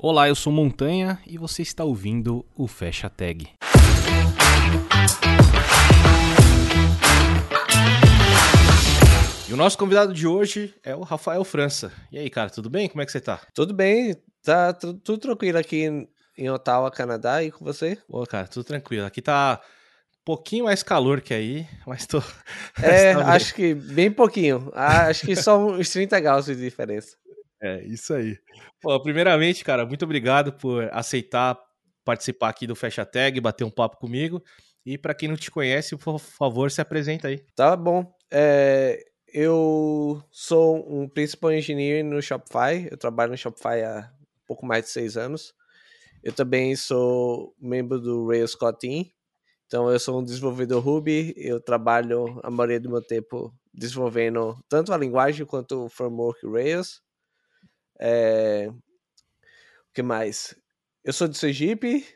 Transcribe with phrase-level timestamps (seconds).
[0.00, 3.48] Olá, eu sou Montanha e você está ouvindo o Fecha Tag.
[9.48, 11.92] E o nosso convidado de hoje é o Rafael França.
[12.12, 12.88] E aí, cara, tudo bem?
[12.88, 13.40] Como é que você tá?
[13.52, 15.88] Tudo bem, tá tudo, tudo tranquilo aqui
[16.36, 17.98] em Ottawa, Canadá, e com você?
[18.08, 19.04] Pô, cara, tudo tranquilo.
[19.04, 22.22] Aqui tá um pouquinho mais calor que aí, mas tô.
[22.80, 24.70] É, tá acho que bem pouquinho.
[24.76, 27.16] Acho que só uns 30 graus de diferença.
[27.60, 28.38] É, isso aí.
[28.80, 31.58] Pô, primeiramente, cara, muito obrigado por aceitar
[32.04, 34.42] participar aqui do Fecha Tag, bater um papo comigo.
[34.86, 37.44] E para quem não te conhece, por favor, se apresenta aí.
[37.54, 38.10] Tá bom.
[38.30, 42.88] É, eu sou um principal engineer no Shopify.
[42.90, 44.10] Eu trabalho no Shopify há
[44.46, 45.52] pouco mais de seis anos.
[46.24, 49.04] Eu também sou membro do Rails Core Team.
[49.66, 51.34] Então, eu sou um desenvolvedor Ruby.
[51.36, 57.02] Eu trabalho a maioria do meu tempo desenvolvendo tanto a linguagem quanto o framework Rails.
[57.98, 58.68] É...
[58.70, 60.54] O que mais?
[61.04, 62.06] Eu sou de Sergipe,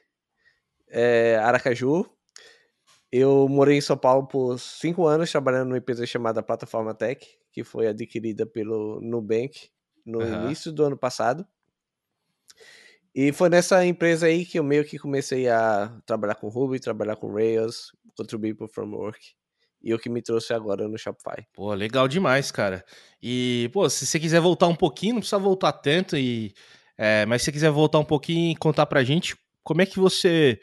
[0.89, 2.05] é, Aracaju.
[3.11, 7.63] Eu morei em São Paulo por cinco anos trabalhando numa empresa chamada Plataforma Tech, que
[7.63, 9.71] foi adquirida pelo Nubank
[10.05, 10.47] no uhum.
[10.47, 11.47] início do ano passado.
[13.15, 17.17] E foi nessa empresa aí que eu meio que comecei a trabalhar com Ruby, trabalhar
[17.17, 19.35] com Rails, contribuir para o framework
[19.83, 21.47] e o que me trouxe agora no Shopify.
[21.53, 22.85] Pô, legal demais, cara.
[23.23, 26.55] E, pô, se você quiser voltar um pouquinho, não precisa voltar tanto, e,
[26.97, 29.99] é, mas se você quiser voltar um pouquinho e contar pra gente como é que
[29.99, 30.61] você.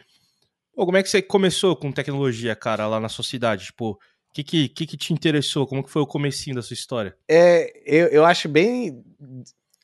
[0.73, 3.65] Pô, como é que você começou com tecnologia, cara, lá na sua cidade?
[3.65, 3.99] Tipo, o
[4.33, 5.67] que, que, que, te interessou?
[5.67, 7.17] Como que foi o comecinho da sua história?
[7.27, 9.03] É, eu, eu acho bem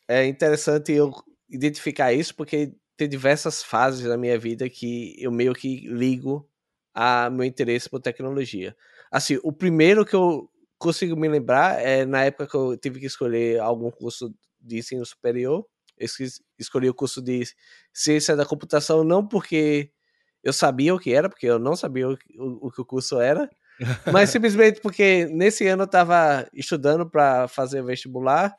[0.08, 1.12] é, interessante eu
[1.50, 6.48] identificar isso, porque tem diversas fases da minha vida que eu meio que ligo
[6.94, 8.76] a meu interesse por tecnologia.
[9.12, 13.06] Assim, o primeiro que eu consigo me lembrar é na época que eu tive que
[13.06, 15.66] escolher algum curso de ensino superior.
[15.98, 16.08] Eu
[16.60, 17.44] escolhi o curso de
[17.94, 19.92] ciência da computação não porque
[20.44, 23.20] eu sabia o que era, porque eu não sabia o, o, o que o curso
[23.20, 23.50] era,
[24.12, 28.54] mas simplesmente porque nesse ano eu estava estudando para fazer vestibular.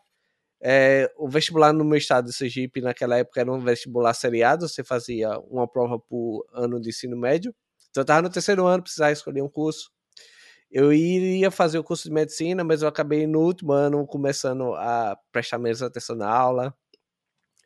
[0.62, 4.82] É, o vestibular no meu estado de Sergipe, naquela época, era um vestibular seriado, você
[4.82, 7.54] fazia uma prova por ano de ensino médio.
[7.91, 9.91] Então eu estava no terceiro ano, precisava escolher um curso
[10.76, 15.19] eu iria fazer o curso de medicina, mas eu acabei no último ano começando a
[15.32, 16.76] prestar menos atenção na aula,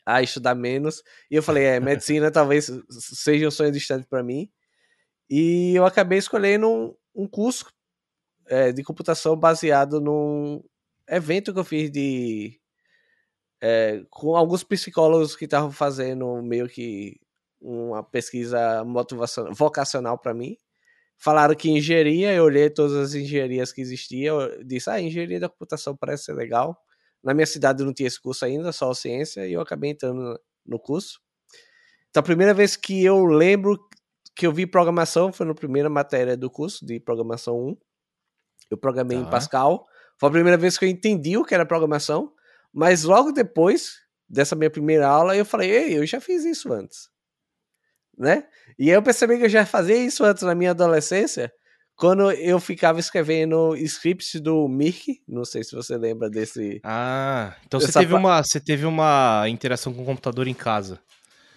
[0.07, 1.03] a estudar menos.
[1.29, 4.49] E eu falei, é, medicina talvez seja um sonho distante para mim.
[5.29, 7.67] E eu acabei escolhendo um, um curso
[8.47, 10.63] é, de computação baseado num
[11.09, 12.61] evento que eu fiz de.
[13.61, 17.21] É, com alguns psicólogos que estavam fazendo meio que
[17.61, 20.57] uma pesquisa motivacional, vocacional para mim.
[21.23, 25.51] Falaram que engenharia, eu olhei todas as engenharias que existiam, eu disse, ah, engenharia da
[25.51, 26.83] computação parece ser legal.
[27.23, 30.79] Na minha cidade não tinha esse curso ainda, só ciência, e eu acabei entrando no
[30.79, 31.21] curso.
[32.09, 33.79] Então a primeira vez que eu lembro
[34.35, 37.77] que eu vi programação foi na primeira matéria do curso de programação 1.
[38.71, 39.25] Eu programei tá.
[39.25, 39.87] em Pascal.
[40.19, 42.33] Foi a primeira vez que eu entendi o que era programação,
[42.73, 47.11] mas logo depois dessa minha primeira aula eu falei, ei, eu já fiz isso antes
[48.21, 48.45] né?
[48.79, 51.51] E eu percebi que eu já fazia isso antes na minha adolescência,
[51.97, 56.81] quando eu ficava escrevendo scripts do Mirk, não sei se você lembra desse.
[56.85, 61.01] Ah, então você teve, uma, você teve uma interação com o computador em casa.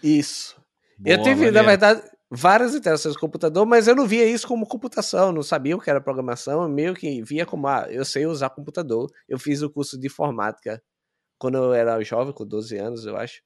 [0.01, 0.55] Isso.
[0.97, 4.47] Boa, eu tive, na verdade, várias interações com o computador, mas eu não via isso
[4.47, 8.25] como computação, não sabia o que era programação, meio que via como, ah, eu sei
[8.25, 9.09] usar computador.
[9.27, 10.81] Eu fiz o curso de informática
[11.37, 13.41] quando eu era jovem, com 12 anos, eu acho.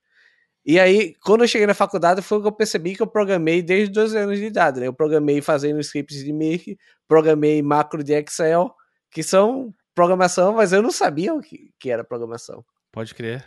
[0.67, 3.93] E aí, quando eu cheguei na faculdade, foi que eu percebi que eu programei desde
[3.93, 4.87] 12 anos de idade, né?
[4.87, 8.75] Eu programei fazendo scripts de Mirk, programei macro de Excel,
[9.09, 12.65] que são programação, mas eu não sabia o que, que era programação.
[12.91, 13.45] Pode crer.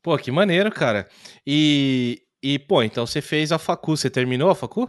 [0.00, 1.08] Pô, que maneiro, cara.
[1.44, 4.88] E, e, pô, então você fez a facu, você terminou a facu?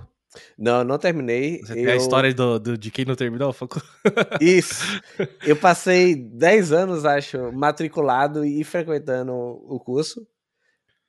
[0.56, 1.62] Não, não terminei.
[1.62, 1.78] Você eu...
[1.78, 3.82] tem a história do, do, de quem não terminou a facu?
[4.40, 5.02] Isso.
[5.44, 10.28] Eu passei 10 anos, acho, matriculado e frequentando o curso.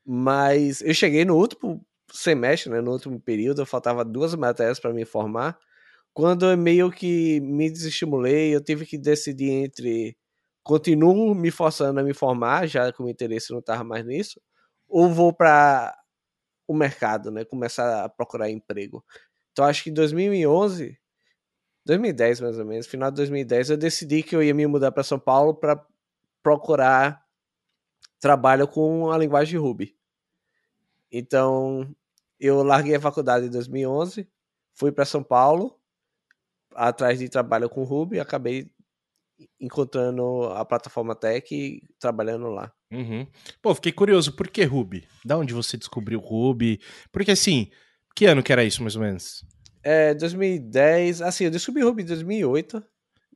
[0.06, 5.04] Mas eu cheguei no último semestre, né, no último período, faltava duas matérias para me
[5.04, 5.58] formar.
[6.14, 10.16] Quando eu meio que me desestimulei, eu tive que decidir entre
[10.64, 14.40] continuo me forçando a me formar, já que o interesse não estava mais nisso,
[14.88, 15.96] ou vou para
[16.68, 19.04] o mercado, né, começar a procurar emprego.
[19.52, 20.98] Então acho que em 2011,
[21.86, 25.04] 2010 mais ou menos, final de 2010, eu decidi que eu ia me mudar para
[25.04, 25.84] São Paulo para
[26.42, 27.22] procurar
[28.20, 29.96] trabalho com a linguagem Ruby.
[31.10, 31.94] Então,
[32.38, 34.28] eu larguei a faculdade em 2011,
[34.74, 35.76] fui para São Paulo,
[36.74, 38.70] atrás de trabalho com Ruby, acabei
[39.58, 42.72] encontrando a plataforma Tech e trabalhando lá.
[42.92, 43.26] Uhum.
[43.62, 45.06] Pô, fiquei curioso, por que Ruby?
[45.24, 46.80] Da onde você descobriu Ruby?
[47.10, 47.70] Porque assim,
[48.14, 49.44] que ano que era isso, mais ou menos?
[49.82, 52.84] É, 2010, assim, eu descobri Ruby em 2008.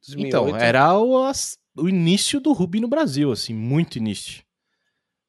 [0.07, 0.27] 2008.
[0.27, 1.33] Então, era o,
[1.77, 4.43] o início do Ruby no Brasil, assim, muito início.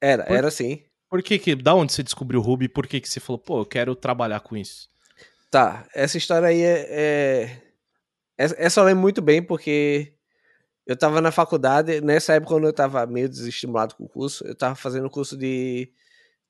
[0.00, 0.82] Era, por, era sim.
[1.08, 2.68] Por que que, da onde você descobriu o Ruby?
[2.68, 4.88] Por que que você falou, pô, eu quero trabalhar com isso?
[5.50, 6.86] Tá, essa história aí é...
[6.88, 7.62] é...
[8.38, 10.12] Essa eu lembro muito bem porque
[10.86, 14.54] eu tava na faculdade, nessa época quando eu tava meio desestimulado com o curso, eu
[14.54, 15.90] tava fazendo curso de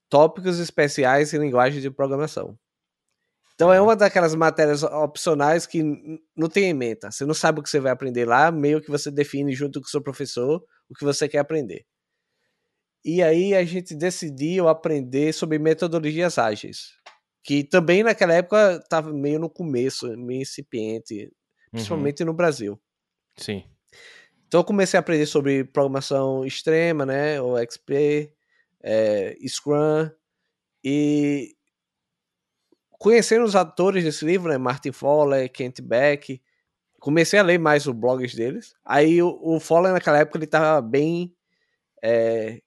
[0.08, 2.58] tópicos especiais em linguagem de programação.
[3.54, 5.82] Então é uma daquelas matérias opcionais que
[6.37, 7.10] não tem ementa.
[7.10, 9.87] Você não sabe o que você vai aprender lá, meio que você define junto com
[9.87, 11.87] o seu professor o que você quer aprender.
[13.06, 16.88] E aí a gente decidiu aprender sobre metodologias ágeis,
[17.44, 21.32] que também naquela época estava meio no começo, meio incipiente,
[21.70, 22.26] principalmente uhum.
[22.26, 22.76] no Brasil.
[23.36, 23.62] Sim.
[24.48, 28.32] Então eu comecei a aprender sobre programação extrema, né, o XP,
[28.82, 30.10] é, Scrum,
[30.82, 31.54] e
[32.90, 36.42] conhecendo os atores desse livro, né, Martin Fowler, Kent Beck,
[36.98, 38.74] comecei a ler mais os blogs deles.
[38.84, 41.32] Aí o, o Fowler naquela época ele estava bem
[42.02, 42.62] é,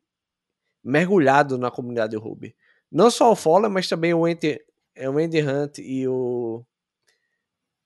[0.83, 2.55] mergulhado na comunidade Ruby.
[2.91, 4.59] Não só o Fowler, mas também o Andy,
[4.95, 6.65] é, o Andy Hunt e o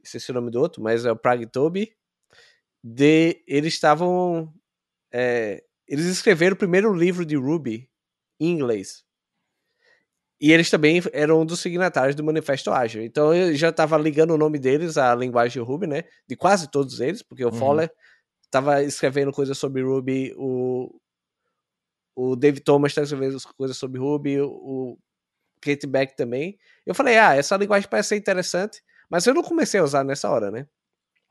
[0.04, 1.95] esqueci o nome do outro, mas é o Prague Toby.
[2.84, 4.54] De, eles estavam
[5.13, 7.90] é, eles escreveram o primeiro livro de Ruby
[8.40, 9.04] em inglês.
[10.42, 13.04] E eles também eram um dos signatários do Manifesto Ágil.
[13.04, 16.04] Então eu já estava ligando o nome deles à linguagem Ruby, né?
[16.28, 17.54] De quase todos eles, porque o uhum.
[17.54, 17.92] Fowler
[18.44, 21.00] estava escrevendo coisas sobre Ruby, o,
[22.15, 24.98] o David Thomas escrevendo coisas sobre Ruby, o
[25.62, 26.57] Kate Beck também.
[26.86, 30.30] Eu falei, ah, essa linguagem parece ser interessante, mas eu não comecei a usar nessa
[30.30, 30.68] hora, né?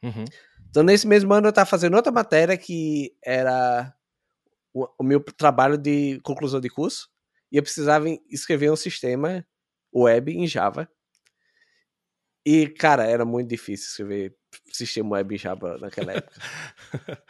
[0.03, 0.25] Uhum.
[0.69, 3.95] Então nesse mesmo ano eu estava fazendo outra matéria que era
[4.73, 7.09] o, o meu trabalho de conclusão de curso
[7.51, 9.47] e eu precisava escrever um sistema
[9.95, 10.89] web em Java.
[12.45, 14.35] E, cara, era muito difícil escrever
[14.73, 16.41] sistema web em Java naquela época.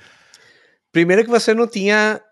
[0.93, 2.22] Primeiro que você não tinha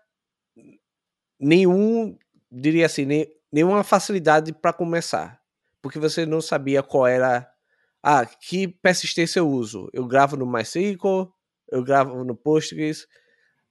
[1.41, 2.15] nenhum,
[2.51, 5.41] diria assim, nem, nenhuma facilidade para começar.
[5.81, 7.49] Porque você não sabia qual era.
[8.03, 9.89] Ah, que persistência eu uso?
[9.91, 11.33] Eu gravo no MySQL,
[11.71, 13.07] eu gravo no Postgres,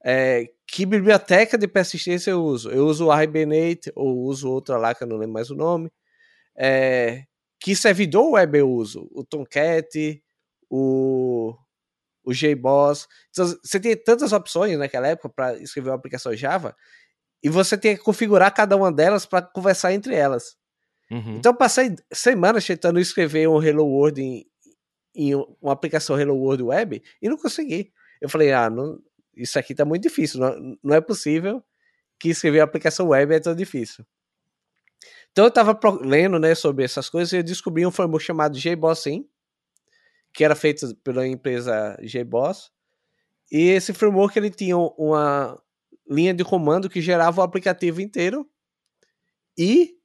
[0.03, 2.71] é, que biblioteca de persistência eu uso?
[2.71, 5.91] Eu uso o Hibernate ou uso outra lá que eu não lembro mais o nome.
[6.57, 7.25] É,
[7.59, 9.07] que servidor web eu uso?
[9.11, 10.23] O Tomcat,
[10.69, 11.55] o,
[12.23, 13.07] o JBoss.
[13.29, 16.75] Então, você tem tantas opções naquela época para escrever uma aplicação Java
[17.43, 20.55] e você tem que configurar cada uma delas para conversar entre elas.
[21.09, 21.37] Uhum.
[21.37, 24.45] Então, passei semanas tentando escrever um Hello World em,
[25.15, 27.91] em uma aplicação Hello World web e não consegui.
[28.21, 28.99] Eu falei, ah, não,
[29.35, 30.39] isso aqui tá muito difícil.
[30.39, 31.63] Não, não é possível
[32.19, 34.05] que escrever aplicação web é tão difícil.
[35.31, 39.05] Então eu estava lendo né, sobre essas coisas e eu descobri um framework chamado JBoss
[40.33, 42.71] que era feito pela empresa JBoss.
[43.51, 45.61] E esse framework ele tinha uma
[46.11, 48.45] linha de comando que gerava o aplicativo inteiro
[49.57, 49.95] e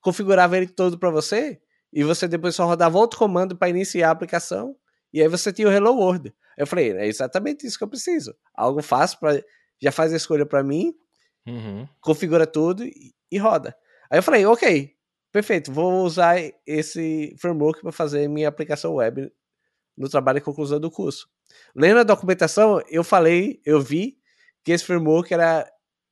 [0.00, 1.60] configurava ele todo para você.
[1.92, 4.76] E você depois só rodava outro comando para iniciar a aplicação.
[5.12, 6.34] E aí você tinha o Hello World.
[6.58, 8.34] Eu falei, é exatamente isso que eu preciso.
[8.54, 9.42] Algo fácil para
[9.80, 10.94] já faz a escolha para mim,
[11.46, 11.86] uhum.
[12.00, 13.76] configura tudo e, e, roda.
[14.10, 14.94] Aí eu falei, ok,
[15.30, 19.30] perfeito, vou usar esse framework para fazer minha aplicação web
[19.96, 21.28] no trabalho de conclusão do curso.
[21.74, 24.18] Lendo a documentação, eu falei, eu vi
[24.66, 25.64] que esse framework era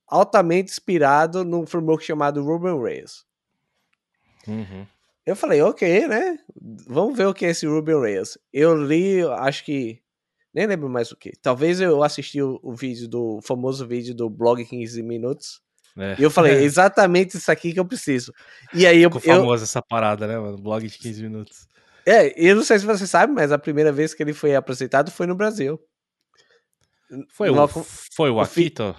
[0.07, 3.27] altamente inspirado num framework chamado Ruby on Rails.
[4.47, 4.87] Uhum.
[5.27, 6.39] Eu falei, ok, né?
[6.87, 8.39] Vamos ver o que é esse Ruby on Rails.
[8.53, 10.01] Eu li, acho que
[10.55, 11.33] nem lembro mais o que.
[11.43, 15.61] Talvez eu assisti o, o vídeo do o famoso vídeo do blog 15 minutos.
[15.99, 16.15] É.
[16.17, 18.33] E eu falei, é exatamente isso aqui que eu preciso.
[18.73, 19.11] E aí eu.
[19.11, 20.57] Ficou famosa essa parada, né, mano?
[20.59, 21.67] Blog de 15 minutos.
[22.07, 25.11] É, eu não sei se você sabe, mas a primeira vez que ele foi apresentado
[25.11, 25.81] foi no Brasil.
[27.31, 28.95] Foi, o, foi o Akito?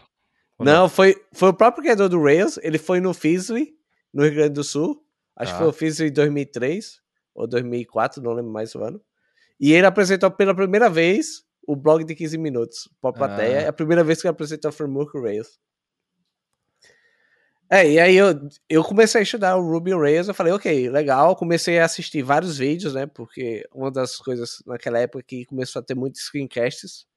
[0.57, 2.57] O não, foi, foi o próprio criador do Rails.
[2.62, 3.74] Ele foi no Fizzly,
[4.13, 5.01] no Rio Grande do Sul.
[5.36, 5.55] Acho ah.
[5.55, 7.01] que foi o Fizzly em 2003
[7.34, 9.01] ou 2004, não lembro mais o ano.
[9.60, 13.60] E ele apresentou pela primeira vez o blog de 15 minutos pra plateia.
[13.60, 13.62] Ah.
[13.63, 15.60] É a primeira vez que ele apresentou o Framework Rails.
[17.69, 18.27] É, e aí eu,
[18.69, 22.22] eu comecei a estudar o Ruby on Rails, eu falei, ok, legal, comecei a assistir
[22.22, 27.07] vários vídeos, né, porque uma das coisas naquela época que começou a ter muitos screencasts,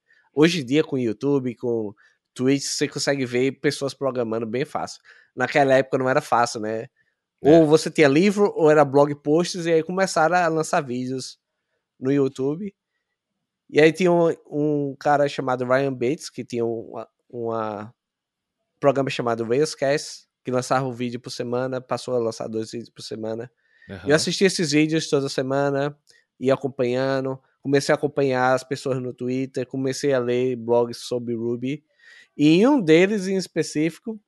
[0.41, 1.93] hoje em dia com YouTube, com
[2.33, 5.01] Twitch, você consegue ver pessoas programando bem fácil.
[5.35, 6.89] Naquela época não era fácil, né, é.
[7.41, 11.39] ou você tinha livro, ou era blog posts, e aí começaram a lançar vídeos
[11.99, 12.73] no YouTube,
[13.71, 17.95] E aí tinha um, um cara chamado Ryan Bates, que tinha uma
[18.81, 23.03] programa chamado Railscast, que lançava um vídeo por semana, passou a lançar dois vídeos por
[23.03, 23.51] semana.
[23.89, 24.09] Uhum.
[24.09, 25.97] Eu assisti esses vídeos toda semana,
[26.41, 31.85] ia acompanhando, comecei a acompanhar as pessoas no Twitter, comecei a ler blogs sobre Ruby.
[32.35, 34.19] E em um deles, em específico,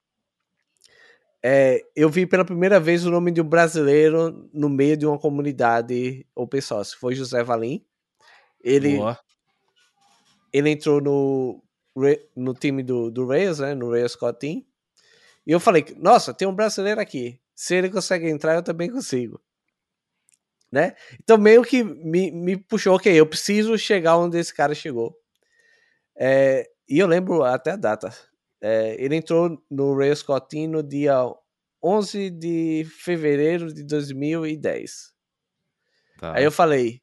[1.43, 5.19] é, eu vi pela primeira vez o nome de um brasileiro no meio de uma
[5.19, 6.95] comunidade open source.
[6.95, 7.83] Foi José Valim.
[8.63, 9.19] Ele, Boa.
[10.53, 11.65] ele entrou no,
[12.37, 14.67] no time do, do Rails, né, no Rails Core Team.
[15.47, 17.41] E eu falei, nossa, tem um brasileiro aqui.
[17.55, 19.41] Se ele consegue entrar, eu também consigo.
[20.71, 20.95] Né?
[21.23, 25.17] Então meio que me, me puxou, ok, eu preciso chegar onde esse cara chegou.
[26.17, 28.15] É, e eu lembro até a data.
[28.61, 29.97] É, ele entrou no
[30.27, 31.15] Core Team no dia
[31.83, 35.13] 11 de fevereiro de 2010.
[36.19, 36.37] Tá.
[36.37, 37.01] Aí eu falei,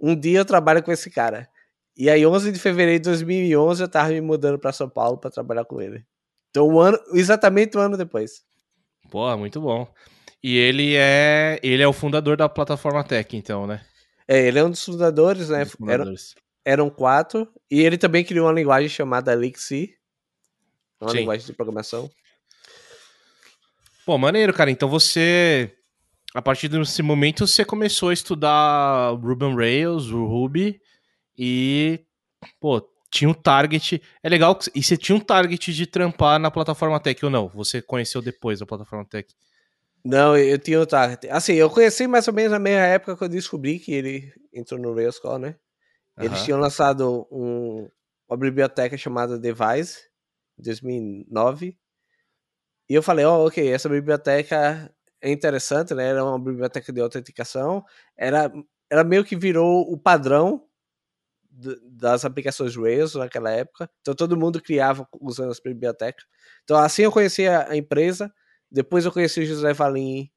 [0.00, 1.48] um dia eu trabalho com esse cara.
[1.96, 5.30] E aí, 11 de fevereiro de 2011, eu tava me mudando para São Paulo para
[5.30, 6.04] trabalhar com ele.
[6.50, 8.42] Então, um ano, exatamente um ano depois.
[9.10, 9.86] Pô, muito bom.
[10.46, 13.80] E ele é, ele é o fundador da plataforma Tech, então, né?
[14.28, 15.64] É, ele é um dos fundadores, né?
[15.64, 16.34] Dos fundadores.
[16.66, 17.48] Eram, eram quatro.
[17.70, 19.96] E ele também criou uma linguagem chamada Elixir.
[21.00, 21.16] Uma Sim.
[21.20, 22.10] linguagem de programação.
[24.04, 24.70] Pô, maneiro, cara.
[24.70, 25.74] Então você,
[26.34, 30.78] a partir desse momento, você começou a estudar Ruby on Rails, o Ruby,
[31.38, 32.04] e,
[32.60, 34.02] pô, tinha um target.
[34.22, 34.58] É legal.
[34.74, 37.48] E você tinha um target de trampar na plataforma Tech ou não?
[37.48, 39.26] Você conheceu depois a plataforma Tech?
[40.04, 41.28] Não, eu tinha o target.
[41.30, 44.78] Assim, eu conheci mais ou menos na mesma época que eu descobri que ele entrou
[44.80, 45.56] no Railscore, né?
[46.18, 47.88] Eles tinham lançado um,
[48.28, 50.08] uma biblioteca chamada Device,
[50.58, 51.76] em 2009.
[52.88, 56.08] E eu falei, ó, oh, ok, essa biblioteca é interessante, né?
[56.08, 57.84] Era uma biblioteca de autenticação.
[58.16, 58.52] Era,
[58.90, 60.68] ela meio que virou o padrão
[61.82, 63.88] das aplicações Rails naquela época.
[64.00, 66.24] Então todo mundo criava usando as bibliotecas.
[66.64, 68.32] Então assim eu conheci a, empresa.
[68.74, 70.28] Depois eu conheci o José Valim.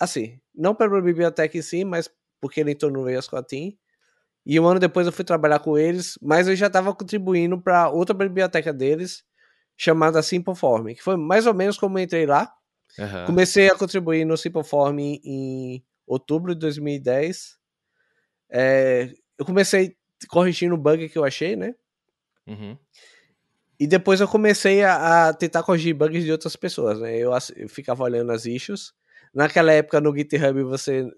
[0.00, 3.04] Assim, não pela biblioteca em si, mas porque ele entrou no
[3.42, 3.74] Team.
[4.46, 7.90] E um ano depois eu fui trabalhar com eles, mas eu já estava contribuindo para
[7.90, 9.22] outra biblioteca deles,
[9.76, 12.50] chamada Simpleform, que foi mais ou menos como eu entrei lá.
[12.98, 13.26] Uhum.
[13.26, 17.58] Comecei a contribuir no Simpleform em, em outubro de 2010.
[18.50, 21.74] É, eu comecei corrigindo o bug que eu achei, né?
[22.46, 22.76] Uhum.
[23.78, 27.16] E depois eu comecei a, a, tentar corrigir bugs de outras pessoas, né?
[27.16, 28.92] Eu, eu, ficava olhando as issues.
[29.34, 31.10] Naquela época no GitHub você,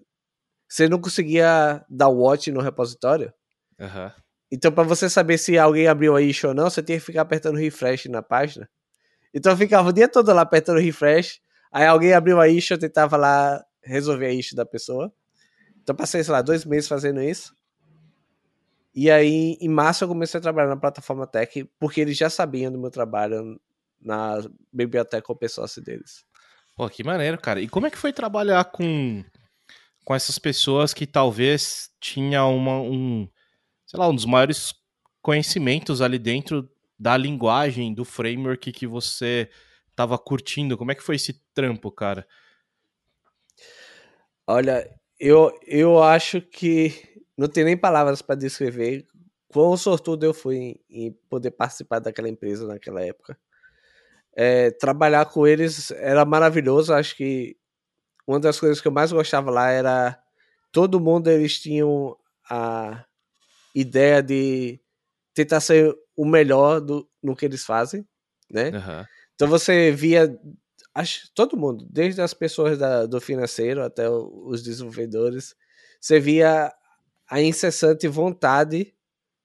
[0.69, 3.33] você não conseguia dar watch no repositório.
[3.79, 4.11] Uhum.
[4.51, 7.23] Então, para você saber se alguém abriu a issue ou não, você tinha que ficar
[7.23, 8.69] apertando refresh na página.
[9.35, 11.41] Então, eu ficava o dia todo lá apertando refresh.
[11.73, 15.13] Aí alguém abriu a issue, eu tentava lá resolver a issue da pessoa.
[15.83, 17.53] Então, passei, sei lá, dois meses fazendo isso.
[18.95, 22.71] E aí, em março, eu comecei a trabalhar na plataforma Tech, porque eles já sabiam
[22.71, 23.61] do meu trabalho
[24.01, 24.39] na
[24.73, 26.25] biblioteca open source deles.
[26.77, 27.61] Pô, que maneiro, cara.
[27.61, 29.25] E como é que foi trabalhar com,
[30.05, 33.29] com essas pessoas que talvez tinha uma, um,
[33.85, 34.73] sei lá, um dos maiores
[35.21, 39.51] conhecimentos ali dentro da linguagem, do framework que você
[39.91, 40.79] estava curtindo?
[40.79, 42.27] Como é que foi esse trampo, cara?
[44.47, 49.07] Olha, eu, eu acho que não tenho nem palavras para descrever
[49.49, 53.39] quão sortudo eu fui em, poder participar daquela empresa naquela época.
[54.37, 56.93] É, trabalhar com eles era maravilhoso.
[56.93, 57.57] Acho que
[58.27, 60.19] uma das coisas que eu mais gostava lá era
[60.73, 62.17] todo mundo eles tinham
[62.51, 63.05] a
[63.75, 64.81] ideia de
[65.33, 68.07] tentar ser o melhor do, no que eles fazem,
[68.51, 68.71] né?
[68.71, 69.05] Uhum.
[69.35, 70.37] Então você via
[70.95, 75.55] acho, todo mundo, desde as pessoas da, do financeiro até os desenvolvedores,
[76.01, 76.73] você via
[77.29, 78.95] a incessante vontade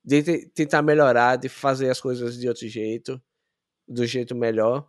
[0.04, 3.22] de tentar melhorar, de fazer as coisas de outro jeito,
[3.88, 4.88] do jeito melhor.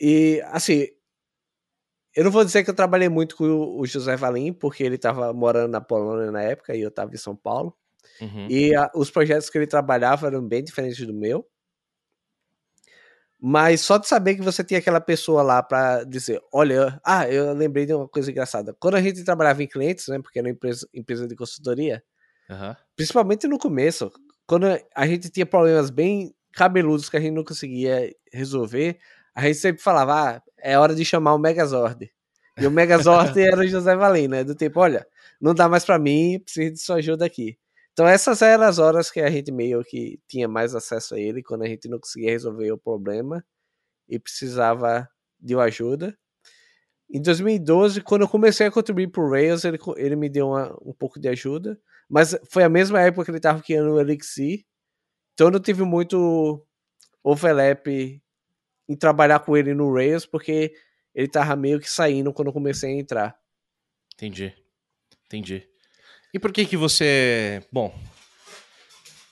[0.00, 0.88] E, assim,
[2.14, 5.32] eu não vou dizer que eu trabalhei muito com o José Valim, porque ele estava
[5.32, 7.76] morando na Polônia na época e eu estava em São Paulo.
[8.20, 8.46] Uhum.
[8.48, 11.46] E a, os projetos que ele trabalhava eram bem diferentes do meu.
[13.40, 17.52] Mas só de saber que você tinha aquela pessoa lá para dizer, olha, ah, eu
[17.52, 18.74] lembrei de uma coisa engraçada.
[18.80, 22.02] Quando a gente trabalhava em clientes, né, porque era uma empresa, empresa de consultoria,
[22.50, 22.74] uhum.
[22.96, 24.10] principalmente no começo,
[24.44, 28.98] quando a gente tinha problemas bem cabeludos que a gente não conseguia resolver,
[29.32, 32.10] a gente sempre falava, ah, é hora de chamar o Megazord.
[32.58, 34.42] E o Megazord era o José Valim, né?
[34.42, 35.06] Do tipo, olha,
[35.40, 37.56] não dá mais para mim, preciso de sua ajuda aqui.
[37.98, 41.42] Então essas eram as horas que a gente meio que tinha mais acesso a ele,
[41.42, 43.44] quando a gente não conseguia resolver o problema
[44.08, 46.16] e precisava de uma ajuda.
[47.12, 50.72] Em 2012, quando eu comecei a contribuir para o Rails, ele, ele me deu uma,
[50.80, 51.76] um pouco de ajuda,
[52.08, 54.64] Mas foi a mesma época que ele estava criando o Elixir.
[55.34, 56.64] Então eu não tive muito
[57.24, 57.88] overlap
[58.88, 60.72] em trabalhar com ele no Rails, porque
[61.12, 63.36] ele tava meio que saindo quando eu comecei a entrar.
[64.14, 64.54] Entendi.
[65.26, 65.68] Entendi.
[66.32, 67.62] E por que que você...
[67.72, 67.94] Bom...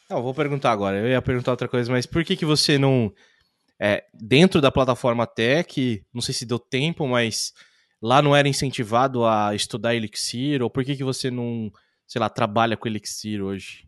[0.08, 0.98] Não, vou perguntar agora.
[0.98, 3.12] Eu ia perguntar outra coisa, mas por que que você não...
[3.78, 7.52] É, dentro da plataforma Tech, não sei se deu tempo, mas
[8.00, 10.62] lá não era incentivado a estudar Elixir?
[10.62, 11.70] Ou por que que você não,
[12.06, 13.84] sei lá, trabalha com Elixir hoje?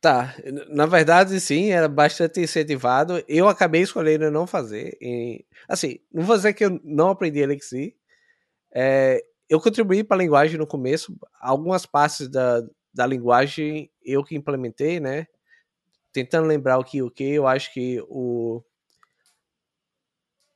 [0.00, 0.36] Tá,
[0.68, 3.22] na verdade sim, era bastante incentivado.
[3.26, 4.96] Eu acabei escolhendo não fazer.
[5.00, 7.94] E, assim, não vou dizer que eu não aprendi Elixir.
[8.72, 11.16] É, eu contribuí para a linguagem no começo.
[11.40, 12.62] Algumas partes da,
[12.92, 15.26] da linguagem eu que implementei, né?
[16.12, 18.62] Tentando lembrar o que o que eu acho que o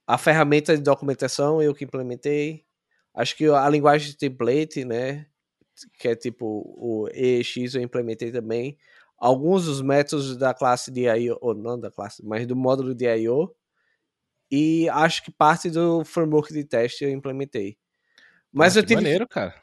[0.06, 2.64] a ferramenta de documentação eu que implementei.
[3.14, 5.26] Acho que a linguagem de template, né?
[5.98, 8.76] Que é tipo o EX eu implementei também
[9.18, 13.06] alguns dos métodos da classe de I.O., ou não da classe, mas do módulo de
[13.06, 13.54] I.O.,
[14.50, 17.78] e acho que parte do framework de teste eu implementei.
[18.52, 19.54] Mas eu tive maneiro, cara.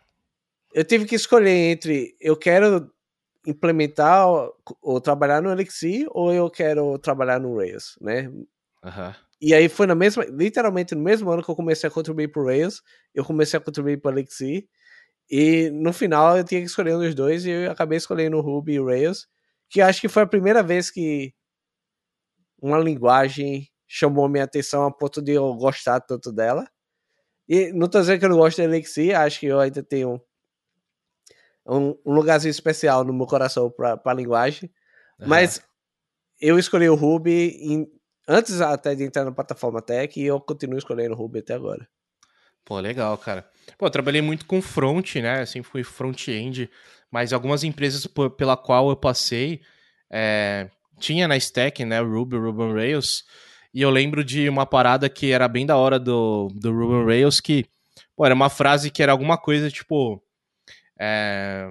[0.73, 2.91] Eu tive que escolher entre eu quero
[3.45, 4.27] implementar
[4.81, 8.27] ou trabalhar no Elixir ou eu quero trabalhar no Rails, né?
[8.27, 9.13] Uhum.
[9.39, 12.43] E aí foi na mesma, literalmente no mesmo ano que eu comecei a contribuir para
[12.43, 12.81] Rails,
[13.13, 14.67] eu comecei a contribuir para Elixir.
[15.29, 18.41] E no final eu tinha que escolher um dos dois e eu acabei escolhendo o
[18.41, 19.27] Ruby e o Rails
[19.69, 21.33] que acho que foi a primeira vez que
[22.61, 26.67] uma linguagem chamou minha atenção a ponto de eu gostar tanto dela.
[27.47, 30.21] E não tô dizendo que eu não gosto de Elixir, acho que eu ainda tenho
[31.65, 34.69] um, um lugarzinho especial no meu coração para a linguagem.
[35.19, 35.27] Uhum.
[35.27, 35.61] Mas
[36.39, 37.87] eu escolhi o Ruby em,
[38.27, 41.87] antes até de entrar na plataforma Tech e eu continuo escolhendo o Ruby até agora.
[42.65, 43.49] Pô, legal, cara.
[43.77, 45.41] Pô, eu trabalhei muito com front, né?
[45.41, 46.69] Assim, fui front-end
[47.11, 49.61] mas algumas empresas por, pela qual eu passei
[50.09, 53.23] é, tinha na stack, né, Ruby, Ruby on Rails,
[53.73, 57.05] e eu lembro de uma parada que era bem da hora do, do Ruby on
[57.05, 57.65] Rails, que
[58.15, 60.21] pô, era uma frase que era alguma coisa tipo
[60.99, 61.69] é,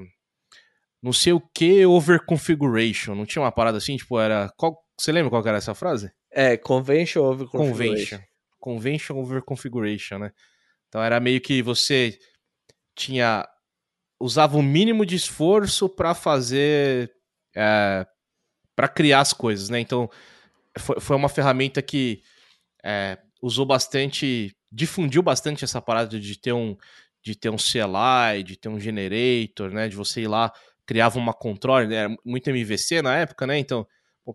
[1.02, 5.12] não sei o que over configuration, não tinha uma parada assim, tipo, era, qual, você
[5.12, 6.10] lembra qual era essa frase?
[6.30, 8.18] É, convention over configuration.
[8.18, 8.20] Convention.
[8.58, 10.32] Convention over configuration, né?
[10.88, 12.18] Então era meio que você
[12.94, 13.46] tinha
[14.18, 17.12] usava o mínimo de esforço para fazer.
[17.54, 18.06] É,
[18.74, 19.80] para criar as coisas, né?
[19.80, 20.10] Então,
[20.78, 22.22] foi, foi uma ferramenta que
[22.84, 24.56] é, usou bastante.
[24.70, 26.76] difundiu bastante essa parada de ter um
[27.22, 29.88] de ter um CLI, de ter um generator, né?
[29.88, 30.52] De você ir lá,
[30.86, 31.96] criava uma controller, né?
[31.96, 33.58] era muito MVC na época, né?
[33.58, 33.84] Então,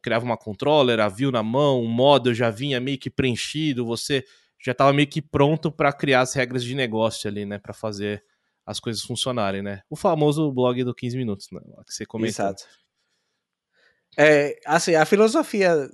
[0.01, 4.25] criava uma controller, a view na mão, o model já vinha meio que preenchido, você
[4.59, 7.57] já estava meio que pronto para criar as regras de negócio ali, né?
[7.57, 8.21] Para fazer
[8.65, 9.81] as coisas funcionarem, né?
[9.89, 11.61] O famoso blog do 15 minutos, né?
[11.87, 12.45] Que você comentou.
[12.45, 12.63] Exato.
[14.17, 15.89] É, assim, a filosofia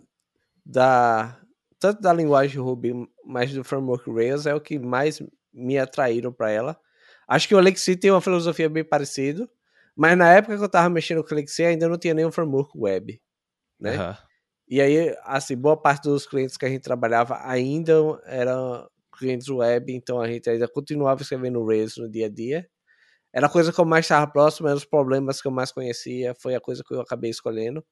[0.68, 1.40] da
[1.80, 5.22] tanto da linguagem Ruby, mas do framework Rails é o que mais
[5.54, 6.78] me atraíram para ela.
[7.28, 9.48] Acho que o Elixir tem uma filosofia bem parecida,
[9.96, 12.72] mas na época que eu tava mexendo com o Elixir ainda não tinha nenhum framework
[12.76, 13.22] web,
[13.80, 13.98] né?
[13.98, 14.16] Uhum.
[14.70, 17.94] E aí, assim, boa parte dos clientes que a gente trabalhava ainda
[18.26, 22.68] eram clientes web, então a gente ainda continuava escrevendo Rails no dia a dia.
[23.34, 26.34] Era a coisa que eu mais estava próximo, eram os problemas que eu mais conhecia,
[26.42, 27.84] foi a coisa que eu acabei escolhendo.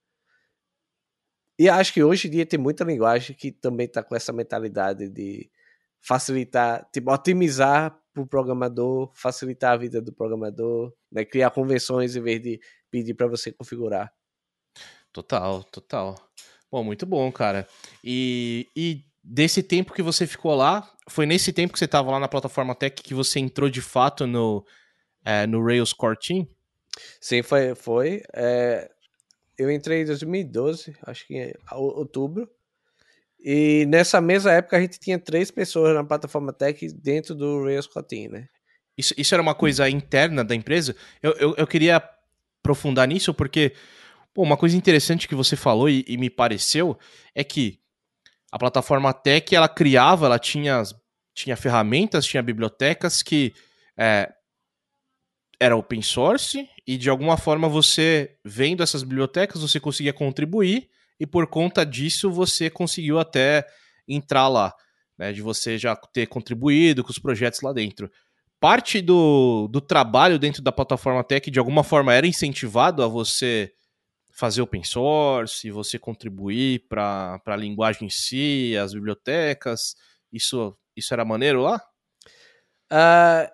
[1.57, 5.09] E acho que hoje em dia tem muita linguagem que também está com essa mentalidade
[5.09, 5.49] de
[6.01, 11.25] facilitar, tipo, otimizar para o programador, facilitar a vida do programador, né?
[11.25, 12.59] criar convenções em vez de
[12.91, 14.11] pedir para você configurar.
[15.11, 16.15] Total, total.
[16.71, 17.67] Bom, muito bom, cara.
[18.03, 22.19] E, e desse tempo que você ficou lá, foi nesse tempo que você estava lá
[22.19, 24.65] na plataforma Tech que você entrou de fato no,
[25.23, 26.47] é, no Rails Core Team?
[27.19, 27.75] Sim, foi.
[27.75, 28.23] foi.
[28.33, 28.89] É,
[29.57, 32.49] eu entrei em 2012, acho que em outubro.
[33.39, 37.87] E nessa mesma época a gente tinha três pessoas na plataforma Tech dentro do Rails
[38.07, 38.47] Team, né?
[38.97, 40.95] Isso, isso era uma coisa interna da empresa?
[41.21, 42.01] Eu, eu, eu queria
[42.61, 43.73] aprofundar nisso porque
[44.33, 46.97] pô, uma coisa interessante que você falou e, e me pareceu
[47.33, 47.79] é que
[48.51, 50.81] a plataforma Tech ela criava, ela tinha,
[51.33, 53.53] tinha ferramentas, tinha bibliotecas que
[53.97, 54.31] é,
[55.59, 61.25] era open source e de alguma forma você, vendo essas bibliotecas, você conseguia contribuir e
[61.25, 63.65] por conta disso você conseguiu até
[64.07, 64.73] entrar lá,
[65.17, 68.11] né, de você já ter contribuído com os projetos lá dentro.
[68.59, 73.71] Parte do, do trabalho dentro da plataforma Tech de alguma forma era incentivado a você
[74.35, 79.95] fazer open source, você contribuir para a linguagem em si, as bibliotecas?
[80.31, 81.81] Isso, isso era maneiro lá?
[82.91, 83.49] Uh,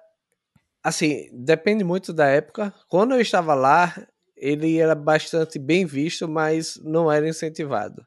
[0.84, 2.74] assim, depende muito da época.
[2.88, 8.06] Quando eu estava lá, ele era bastante bem visto, mas não era incentivado.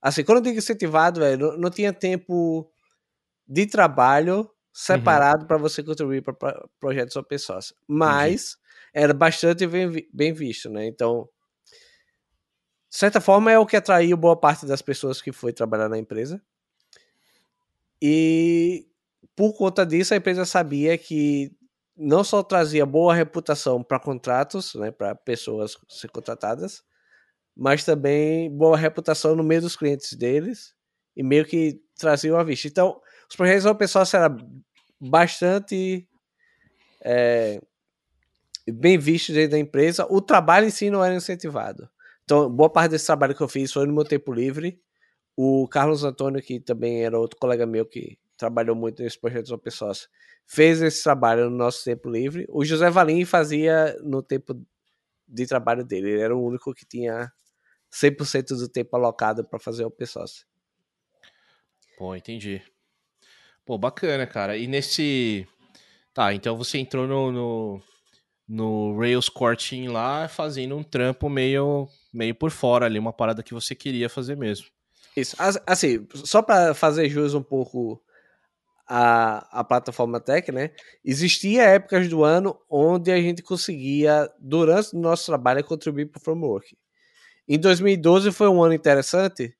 [0.00, 2.70] Assim, quando eu digo incentivado, é, não, não tinha tempo
[3.46, 5.48] de trabalho separado uhum.
[5.48, 7.74] para você contribuir para projetos open source.
[7.86, 8.58] Mas Entendi.
[8.94, 10.86] era bastante bem, bem visto, né?
[10.86, 11.28] Então,
[12.88, 15.98] de certa forma, é o que atraiu boa parte das pessoas que foi trabalhar na
[15.98, 16.40] empresa.
[18.00, 18.86] E
[19.34, 21.57] por conta disso, a empresa sabia que
[21.98, 26.82] não só trazia boa reputação para contratos, né, para pessoas ser contratadas,
[27.56, 30.74] mas também boa reputação no meio dos clientes deles
[31.16, 32.68] e meio que traziam a vista.
[32.68, 34.36] Então, os projetos open source eram
[35.00, 36.08] bastante
[37.02, 37.60] é,
[38.72, 40.06] bem vistos dentro da empresa.
[40.08, 41.88] O trabalho em si não era incentivado.
[42.22, 44.80] Então, boa parte desse trabalho que eu fiz foi no meu tempo livre.
[45.36, 49.70] O Carlos Antônio, que também era outro colega meu que trabalhou muito nesses projetos open
[49.70, 50.08] source,
[50.46, 52.46] fez esse trabalho no nosso tempo livre.
[52.48, 54.54] O José Valim fazia no tempo
[55.26, 56.10] de trabalho dele.
[56.12, 57.30] Ele era o único que tinha
[57.92, 60.46] 100% do tempo alocado para fazer open source.
[61.98, 62.62] Pô, entendi.
[63.66, 64.56] Pô, bacana, cara.
[64.56, 65.46] E nesse.
[66.14, 67.82] Tá, então você entrou no, no,
[68.48, 73.42] no Rails Core Team lá fazendo um trampo meio, meio por fora ali, uma parada
[73.42, 74.66] que você queria fazer mesmo.
[75.16, 75.36] Isso.
[75.66, 78.02] Assim, só para fazer jus um pouco
[78.88, 80.70] a, a plataforma Tech, né?
[81.04, 86.22] Existia épocas do ano onde a gente conseguia, durante o nosso trabalho, contribuir para o
[86.22, 86.76] framework.
[87.46, 89.54] Em 2012 foi um ano interessante,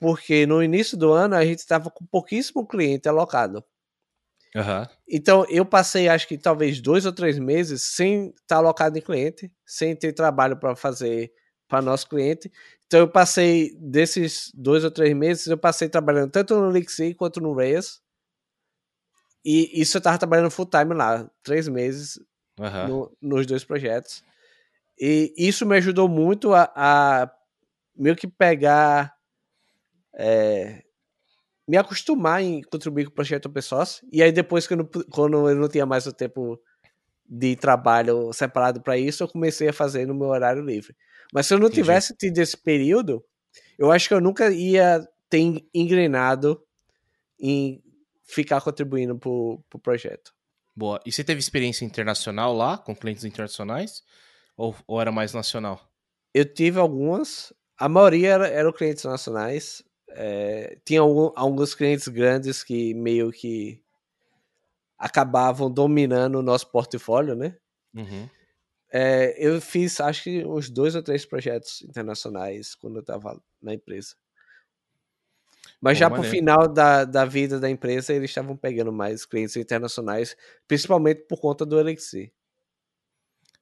[0.00, 3.64] porque no início do ano a gente estava com pouquíssimo cliente alocado.
[4.54, 4.86] Uhum.
[5.08, 9.52] Então eu passei, acho que talvez dois ou três meses sem estar alocado em cliente,
[9.64, 11.32] sem ter trabalho para fazer
[11.68, 12.50] para nosso cliente.
[12.86, 17.40] Então eu passei desses dois ou três meses, eu passei trabalhando tanto no Elixir quanto
[17.40, 18.00] no Rails.
[19.44, 22.18] E isso eu estava trabalhando full time lá, três meses
[22.58, 22.88] uhum.
[22.88, 24.22] no, nos dois projetos.
[25.00, 27.30] E isso me ajudou muito a, a
[27.96, 29.14] meio que pegar.
[30.14, 30.82] É,
[31.68, 34.00] me acostumar em contribuir com o projeto open source.
[34.10, 36.58] E aí, depois, que eu não, quando eu não tinha mais o tempo
[37.28, 40.96] de trabalho separado para isso, eu comecei a fazer no meu horário livre.
[41.32, 41.82] Mas se eu não Entendi.
[41.82, 43.22] tivesse tido esse período,
[43.78, 46.60] eu acho que eu nunca ia ter engrenado
[47.38, 47.82] em
[48.28, 50.32] ficar contribuindo para o pro projeto.
[50.76, 51.00] Boa.
[51.04, 54.04] E você teve experiência internacional lá, com clientes internacionais?
[54.56, 55.90] Ou, ou era mais nacional?
[56.32, 57.52] Eu tive algumas.
[57.76, 59.82] A maioria eram era clientes nacionais.
[60.10, 63.82] É, tinha algum, alguns clientes grandes que meio que
[64.96, 67.56] acabavam dominando o nosso portfólio, né?
[67.94, 68.28] Uhum.
[68.92, 73.74] É, eu fiz, acho que uns dois ou três projetos internacionais quando eu estava na
[73.74, 74.14] empresa.
[75.80, 76.30] Mas Pô, já maneiro.
[76.30, 80.36] pro final da, da vida da empresa, eles estavam pegando mais clientes internacionais,
[80.66, 82.32] principalmente por conta do Elixir.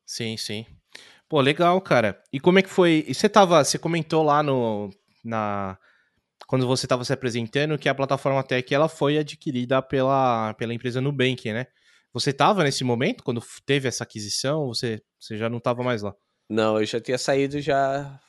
[0.05, 0.65] Sim, sim.
[1.29, 2.23] Pô, legal, cara.
[2.33, 3.05] E como é que foi?
[3.07, 4.91] E você tava, você comentou lá no
[5.25, 5.77] na
[6.47, 11.01] quando você estava se apresentando que a plataforma Tech ela foi adquirida pela, pela empresa
[11.01, 11.67] Nubank, né?
[12.13, 14.69] Você estava nesse momento quando teve essa aquisição?
[14.69, 16.15] Você, você já não estava mais lá?
[16.49, 18.21] Não, eu já tinha saído já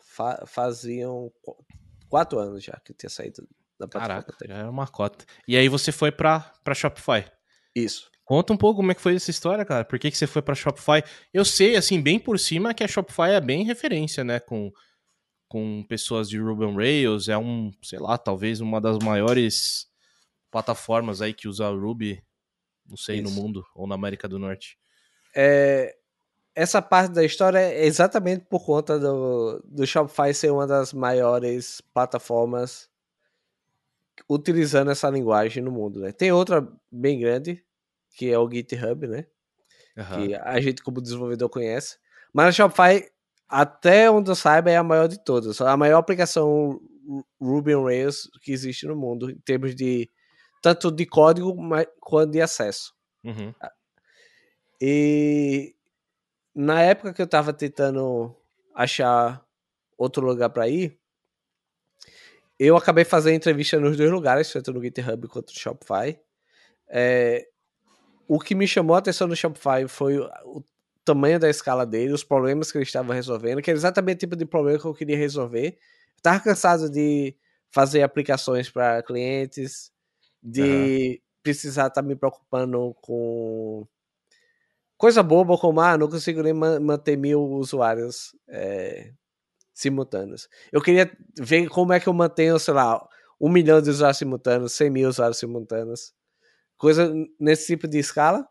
[0.00, 1.32] fa faziam
[2.14, 3.42] quatro anos já que eu tinha saído
[3.76, 5.24] da plataforma Caraca, já era uma cota.
[5.48, 7.28] E aí você foi para Shopify?
[7.74, 8.08] Isso.
[8.24, 9.84] Conta um pouco como é que foi essa história, cara.
[9.84, 11.02] Por que, que você foi para Shopify?
[11.32, 14.38] Eu sei, assim, bem por cima, que a Shopify é bem referência, né?
[14.38, 14.70] Com
[15.48, 19.86] com pessoas de Ruby on Rails, é um, sei lá, talvez uma das maiores
[20.50, 22.24] plataformas aí que usa Ruby,
[22.86, 23.24] não sei, Isso.
[23.24, 24.78] no mundo ou na América do Norte.
[25.34, 25.94] É,
[26.54, 31.80] essa parte da história é exatamente por conta do, do Shopify ser uma das maiores
[31.92, 32.88] plataformas
[34.28, 36.12] utilizando essa linguagem no mundo, né?
[36.12, 37.64] Tem outra bem grande,
[38.16, 39.26] que é o GitHub, né?
[39.96, 40.26] Uhum.
[40.26, 41.98] Que a gente como desenvolvedor conhece.
[42.32, 43.04] Mas a Shopify
[43.48, 45.60] até onde eu saiba, é a maior de todas.
[45.60, 46.80] A maior aplicação
[47.40, 50.10] Ruby on Rails que existe no mundo, em termos de
[50.62, 51.54] tanto de código
[52.00, 52.94] quanto de acesso.
[53.22, 53.54] Uhum.
[54.80, 55.73] E
[56.54, 58.34] na época que eu estava tentando
[58.74, 59.44] achar
[59.98, 60.98] outro lugar para ir,
[62.58, 66.18] eu acabei fazendo entrevista nos dois lugares, tanto no GitHub quanto no Shopify.
[66.88, 67.48] É,
[68.28, 70.62] o que me chamou a atenção no Shopify foi o
[71.04, 74.36] tamanho da escala dele, os problemas que ele estava resolvendo, que era exatamente o tipo
[74.36, 75.76] de problema que eu queria resolver.
[76.16, 77.36] Estava cansado de
[77.70, 79.90] fazer aplicações para clientes,
[80.42, 81.16] de uhum.
[81.42, 83.86] precisar estar tá me preocupando com
[85.04, 89.12] coisa boba como, ah, não consigo nem manter mil usuários é,
[89.74, 90.48] simultâneos.
[90.72, 93.06] Eu queria ver como é que eu mantenho, sei lá,
[93.38, 96.14] um milhão de usuários simultâneos, cem mil usuários simultâneos,
[96.78, 98.48] coisa nesse tipo de escala.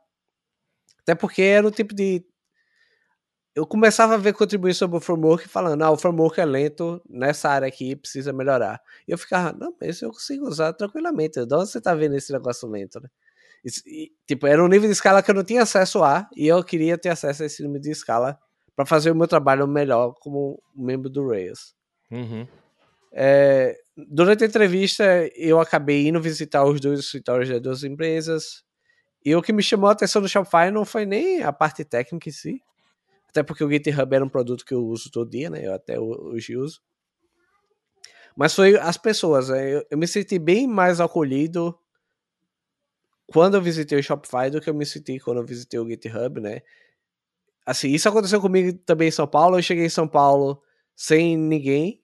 [1.02, 2.24] Até porque era o tipo de
[3.56, 7.50] eu começava a ver contribuir sobre o framework falando, ah, o framework é lento nessa
[7.50, 8.80] área aqui, precisa melhorar.
[9.08, 11.44] E eu ficava, não, mas eu consigo usar tranquilamente.
[11.44, 13.10] De onde você tá vendo esse negócio lento, né?
[13.63, 16.63] E, tipo, era um nível de escala que eu não tinha acesso a, e eu
[16.63, 18.38] queria ter acesso a esse nível de escala
[18.76, 21.73] para fazer o meu trabalho melhor como membro do Rails.
[22.12, 22.47] Uhum.
[23.13, 25.04] É, durante a entrevista,
[25.36, 28.63] eu acabei indo visitar os dois escritórios das duas empresas.
[29.23, 32.28] E o que me chamou a atenção do Shopify não foi nem a parte técnica
[32.28, 32.62] em si,
[33.30, 35.65] até porque o GitHub era um produto que eu uso todo dia, né?
[35.65, 36.82] Eu até hoje uso.
[38.36, 39.49] Mas foi as pessoas.
[39.49, 39.76] Né?
[39.76, 41.78] Eu, eu me senti bem mais acolhido
[43.27, 46.39] quando eu visitei o Shopify do que eu me senti quando eu visitei o GitHub,
[46.39, 46.62] né?
[47.65, 49.57] Assim, isso aconteceu comigo também em São Paulo.
[49.57, 50.62] Eu cheguei em São Paulo
[50.95, 52.01] sem ninguém.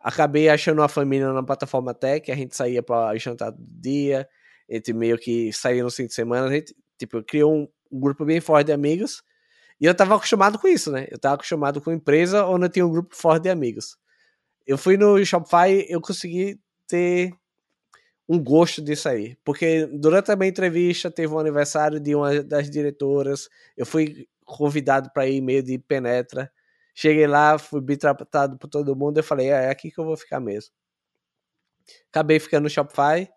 [0.00, 2.30] Acabei achando uma família na plataforma Tech.
[2.30, 4.28] A gente saía para jantar do dia.
[4.68, 6.48] A gente meio que saía no fim de semana.
[6.48, 7.68] A gente, tipo, criou um,
[8.00, 9.22] grupo bem forte de amigos.
[9.80, 11.06] E eu tava acostumado com isso, né?
[11.10, 13.96] Eu tava acostumado com empresa onde eu tinha um grupo forte de amigos.
[14.66, 17.32] Eu fui no Shopify, eu consegui ter
[18.28, 19.36] um gosto disso aí.
[19.44, 23.48] Porque durante a minha entrevista teve um aniversário de uma das diretoras.
[23.76, 26.50] Eu fui convidado para ir meio de penetra.
[26.94, 29.18] Cheguei lá, fui bem tratado por todo mundo.
[29.18, 30.72] Eu falei, é, é aqui que eu vou ficar mesmo.
[32.10, 33.28] Acabei ficando no Shopify.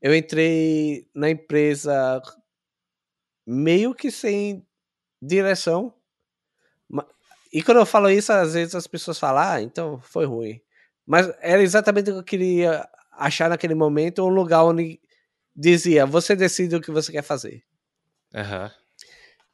[0.00, 2.20] Eu entrei na empresa
[3.46, 4.66] meio que sem
[5.20, 5.94] direção.
[7.52, 10.60] E quando eu falo isso, às vezes as pessoas falam, ah, então foi ruim.
[11.06, 15.00] Mas era exatamente o que eu queria achar naquele momento, um lugar onde
[15.54, 17.62] dizia, você decide o que você quer fazer.
[18.32, 18.70] Uhum.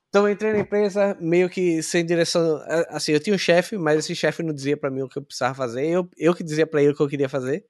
[0.09, 2.63] Então eu entrei na empresa meio que sem direção.
[2.89, 5.23] Assim, eu tinha um chefe, mas esse chefe não dizia para mim o que eu
[5.23, 5.87] precisava fazer.
[5.87, 7.67] Eu, eu que dizia para ele o que eu queria fazer.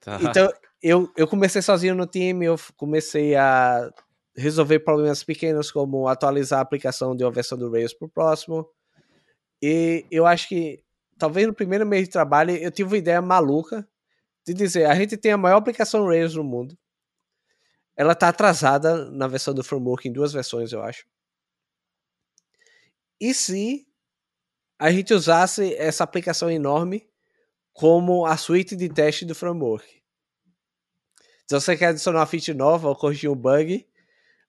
[0.00, 0.18] Tá.
[0.22, 3.90] Então eu, eu comecei sozinho no time, eu comecei a
[4.36, 8.68] resolver problemas pequenos como atualizar a aplicação de uma versão do Rails para o próximo.
[9.60, 10.84] E eu acho que
[11.18, 13.84] talvez no primeiro mês de trabalho eu tive uma ideia maluca
[14.48, 16.76] de dizer, a gente tem a maior aplicação Rails no mundo.
[17.94, 21.06] Ela está atrasada na versão do framework em duas versões, eu acho.
[23.20, 23.86] E se
[24.78, 27.08] a gente usasse essa aplicação enorme
[27.72, 30.02] como a suíte de teste do framework?
[31.46, 33.86] Se você quer adicionar uma feature nova ou corrigir um bug,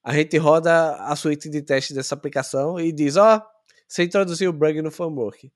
[0.03, 3.41] a gente roda a suíte de teste dessa aplicação e diz, ó, oh,
[3.88, 5.51] você introduziu o bug no framework.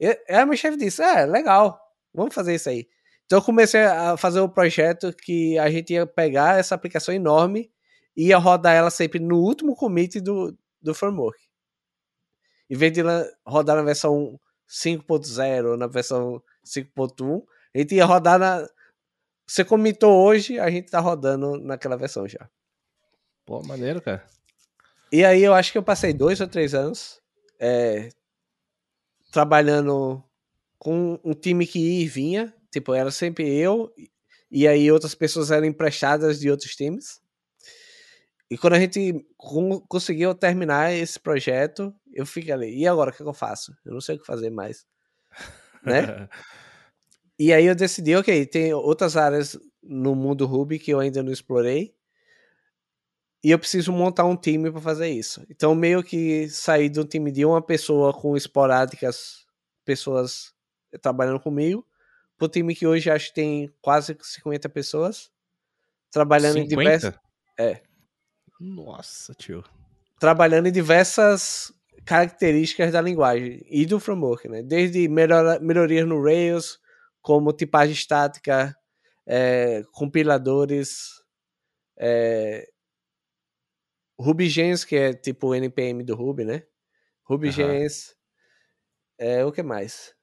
[0.00, 1.78] E aí meu chefe disse, é, legal,
[2.12, 2.88] vamos fazer isso aí.
[3.30, 7.70] Então eu comecei a fazer um projeto que a gente ia pegar essa aplicação enorme
[8.16, 11.40] e ia rodar ela sempre no último commit do, do framework.
[12.68, 13.02] Em vez de
[13.46, 14.36] rodar na versão
[14.68, 18.68] 5.0 ou na versão 5.1, a gente ia rodar na.
[19.46, 22.50] Você comitou hoje, a gente tá rodando naquela versão já.
[23.46, 24.26] Pô, maneiro, cara.
[25.12, 27.22] E aí eu acho que eu passei dois ou três anos
[27.60, 28.08] é,
[29.30, 30.20] trabalhando
[30.80, 32.59] com um time que ia e vinha.
[32.70, 33.92] Tipo, era sempre eu,
[34.50, 37.20] e aí outras pessoas eram emprestadas de outros times.
[38.50, 39.24] E quando a gente
[39.88, 43.72] conseguiu terminar esse projeto, eu fiquei ali, e agora o que, é que eu faço?
[43.84, 44.84] Eu não sei o que fazer mais.
[45.84, 46.28] né?
[47.38, 51.32] e aí eu decidi, ok, tem outras áreas no mundo Ruby que eu ainda não
[51.32, 51.94] explorei
[53.42, 55.44] e eu preciso montar um time para fazer isso.
[55.48, 56.46] Então, meio que
[56.90, 59.46] de um time de uma pessoa com esporádicas
[59.84, 60.52] pessoas
[61.00, 61.86] trabalhando comigo,
[62.46, 65.30] um time que hoje acho que tem quase 50 pessoas
[66.10, 66.64] trabalhando 50?
[66.64, 67.14] em diversas.
[67.58, 67.82] É.
[68.60, 69.64] Nossa, tio.
[70.18, 71.72] Trabalhando em diversas
[72.04, 74.62] características da linguagem e do framework, né?
[74.62, 76.78] Desde melhora, melhorias no Rails,
[77.22, 78.74] como tipagem estática,
[79.26, 81.22] é, compiladores,
[81.98, 82.68] é,
[84.18, 86.62] RubyGems, que é tipo o NPM do Ruby, né?
[87.24, 88.10] RubyGems.
[88.10, 89.26] Uhum.
[89.26, 90.14] É, o que mais?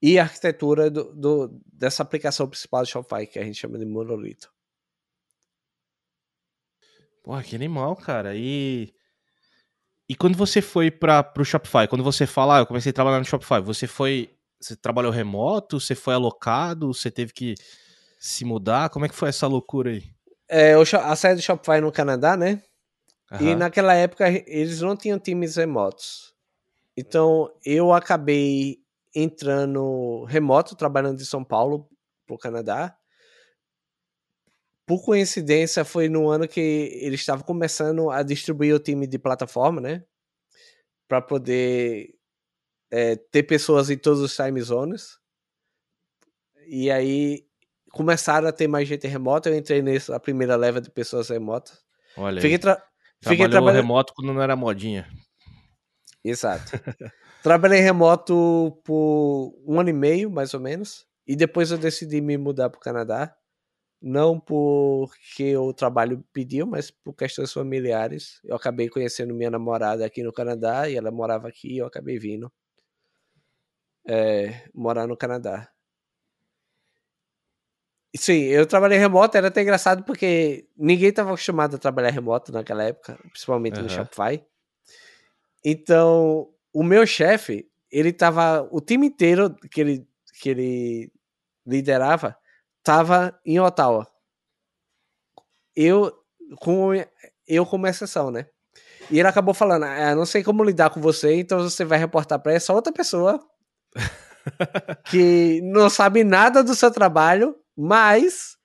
[0.00, 3.84] E a arquitetura do, do, dessa aplicação principal do Shopify, que a gente chama de
[3.84, 4.50] monolito.
[7.22, 8.34] Pô, que animal, cara.
[8.34, 8.92] E.
[10.08, 13.18] E quando você foi para o Shopify, quando você fala, ah, eu comecei a trabalhar
[13.18, 14.34] no Shopify, você foi.
[14.60, 15.78] Você trabalhou remoto?
[15.78, 16.92] Você foi alocado?
[16.92, 17.54] Você teve que
[18.18, 18.88] se mudar?
[18.88, 20.04] Como é que foi essa loucura aí?
[20.48, 22.62] É, a sede do Shopify no Canadá, né?
[23.30, 23.48] Uhum.
[23.48, 26.34] E naquela época eles não tinham times remotos.
[26.96, 28.78] Então eu acabei
[29.14, 31.88] entrando remoto, trabalhando de São Paulo
[32.26, 32.96] para o Canadá.
[34.86, 39.80] Por coincidência, foi no ano que eles estavam começando a distribuir o time de plataforma,
[39.80, 40.04] né?
[41.06, 42.14] Para poder
[42.90, 45.18] é, ter pessoas em todos os time zones.
[46.66, 47.46] E aí
[47.92, 49.48] começaram a ter mais gente remota.
[49.48, 51.78] Eu entrei nessa primeira leva de pessoas remotas.
[52.16, 52.82] Olha Fiquei, tra
[53.22, 55.08] Fiquei trabalhando remoto quando não era modinha.
[56.24, 56.72] Exato.
[57.42, 61.06] Trabalhei remoto por um ano e meio, mais ou menos.
[61.26, 63.34] E depois eu decidi me mudar para o Canadá.
[64.00, 68.40] Não porque o trabalho pediu, mas por questões familiares.
[68.44, 72.18] Eu acabei conhecendo minha namorada aqui no Canadá e ela morava aqui e eu acabei
[72.18, 72.50] vindo
[74.08, 75.68] é, morar no Canadá.
[78.16, 82.82] Sim, eu trabalhei remoto, era até engraçado porque ninguém estava acostumado a trabalhar remoto naquela
[82.82, 83.82] época, principalmente uhum.
[83.82, 84.42] no Shopify.
[85.62, 86.48] Então,
[86.78, 88.68] o meu chefe, ele tava.
[88.70, 90.08] O time inteiro que ele,
[90.40, 91.12] que ele
[91.66, 92.36] liderava
[92.84, 94.06] tava em Ottawa.
[95.74, 96.12] Eu,
[96.60, 96.90] com,
[97.48, 98.46] eu como exceção, né?
[99.10, 102.38] E ele acabou falando: ah, não sei como lidar com você, então você vai reportar
[102.38, 103.44] para essa outra pessoa
[105.10, 108.56] que não sabe nada do seu trabalho, mas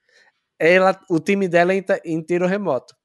[0.59, 2.95] ela, o time dela é inteiro remoto.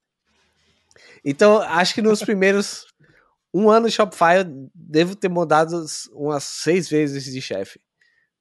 [1.25, 2.88] Então, acho que nos primeiros
[3.52, 7.80] um ano Shopify eu devo ter mudado umas seis vezes de chefe.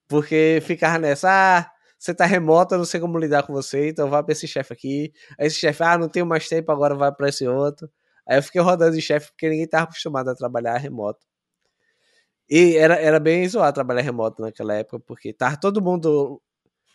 [0.08, 4.10] Porque ficava nessa, ah, você tá remoto, eu não sei como lidar com você, então
[4.10, 5.14] vai pra esse chefe aqui.
[5.40, 7.90] Aí esse chefe, ah, não tenho mais tempo, agora vai pra esse outro.
[8.28, 11.26] Aí eu fiquei rodando de chefe porque ninguém tava acostumado a trabalhar remoto.
[12.50, 16.42] E era, era bem zoado trabalhar remoto naquela época, porque tava todo mundo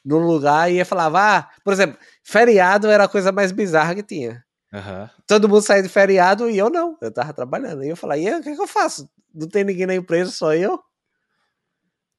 [0.05, 4.03] no lugar e ia falava, ah, por exemplo, feriado era a coisa mais bizarra que
[4.03, 4.45] tinha.
[4.73, 5.09] Uhum.
[5.27, 7.85] Todo mundo saía de feriado e eu não, eu tava trabalhando.
[7.85, 9.09] E eu falava, e aí, o que, é que eu faço?
[9.35, 10.81] Não tem ninguém na empresa, só eu.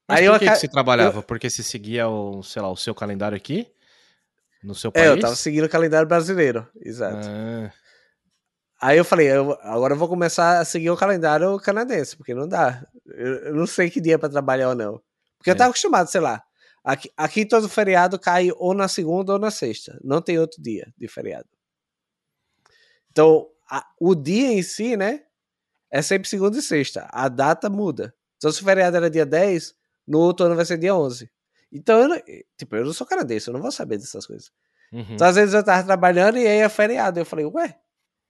[0.08, 1.18] Mas aí por que, eu, que você trabalhava?
[1.18, 1.22] Eu...
[1.22, 3.66] Porque você seguia o, sei lá, o seu calendário aqui?
[4.62, 5.06] No seu país?
[5.06, 7.26] É, eu tava seguindo o calendário brasileiro, exato.
[7.28, 7.72] Ah.
[8.80, 12.46] Aí eu falei, eu, agora eu vou começar a seguir o calendário canadense, porque não
[12.46, 12.86] dá.
[13.06, 15.00] Eu, eu não sei que dia para trabalhar ou não.
[15.38, 15.52] Porque é.
[15.52, 16.42] eu tava acostumado, sei lá.
[16.84, 19.98] Aqui, aqui todo feriado cai ou na segunda ou na sexta.
[20.04, 21.48] Não tem outro dia de feriado.
[23.14, 25.22] Então, a, o dia em si, né?
[25.88, 27.08] É sempre segunda e sexta.
[27.12, 28.12] A data muda.
[28.36, 29.72] Então, se o feriado era dia 10,
[30.04, 31.30] no outro ano vai ser dia 11.
[31.72, 32.20] Então, eu não,
[32.58, 34.50] tipo, eu não sou canadense, eu não vou saber dessas coisas.
[34.92, 35.06] Uhum.
[35.10, 37.20] Então, às vezes eu tava trabalhando e aí é feriado.
[37.20, 37.78] Eu falei, ué,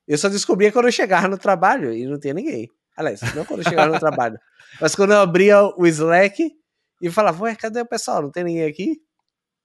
[0.06, 2.68] eu só descobria quando eu chegava no trabalho e não tinha ninguém.
[2.94, 4.38] Aliás, não quando eu chegava no trabalho,
[4.78, 6.52] mas quando eu abria o Slack
[7.00, 8.20] e falava, ué, cadê o pessoal?
[8.20, 9.00] Não tem ninguém aqui?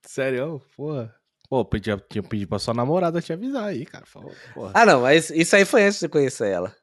[0.05, 0.61] Sério?
[0.77, 1.13] Porra.
[1.49, 4.05] Pô, podia, tinha pedido pra sua namorada te avisar aí, cara.
[4.05, 4.31] Falou,
[4.71, 6.75] ah, não, mas isso aí foi antes de conhecer ela.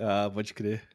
[0.00, 0.88] Ah, pode crer.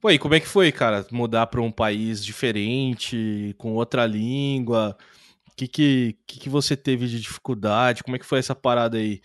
[0.00, 1.04] Pô, e como é que foi, cara?
[1.10, 4.96] Mudar pra um país diferente, com outra língua?
[5.50, 8.04] O que, que, que, que você teve de dificuldade?
[8.04, 9.20] Como é que foi essa parada aí?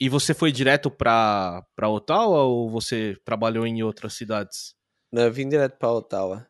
[0.00, 4.74] E você foi direto pra, pra Ottawa ou você trabalhou em outras cidades?
[5.12, 6.44] Não, eu vim direto pra Ottawa.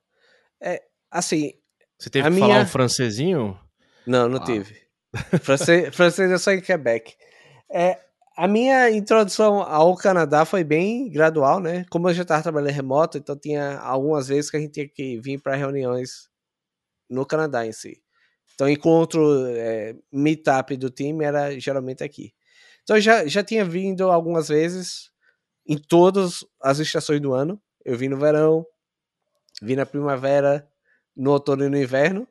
[0.59, 1.53] É, assim.
[1.99, 2.47] Você teve que minha...
[2.47, 3.61] falar um francesinho?
[4.07, 4.45] Não, não ah.
[4.45, 4.86] tive.
[5.43, 7.15] Francês, francês é só em Quebec.
[7.71, 7.99] É,
[8.37, 11.85] a minha introdução ao Canadá foi bem gradual, né?
[11.91, 15.19] Como eu já estava trabalhando remoto, então tinha algumas vezes que a gente tinha que
[15.21, 16.29] vir para reuniões
[17.09, 18.03] no Canadá em si.
[18.55, 22.33] Então, encontro é, meetup do time era geralmente aqui.
[22.87, 25.11] Então já, já tinha vindo algumas vezes
[25.67, 27.61] em todas as estações do ano.
[27.85, 28.65] Eu vim no verão,
[29.61, 30.71] vim na primavera,
[31.17, 32.29] no outono e no inverno.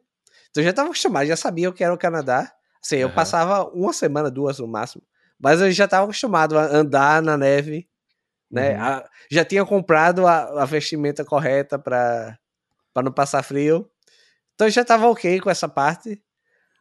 [0.49, 2.54] Então já estava acostumado, já sabia o que era o Canadá.
[2.85, 5.01] Assim, eu passava uma semana, duas no máximo.
[5.39, 7.89] Mas eu já estava acostumado a andar na neve,
[8.49, 8.75] né?
[8.75, 8.81] Uhum.
[8.83, 12.37] A, já tinha comprado a, a vestimenta correta para
[12.97, 13.89] não passar frio.
[14.53, 16.21] Então já estava ok com essa parte.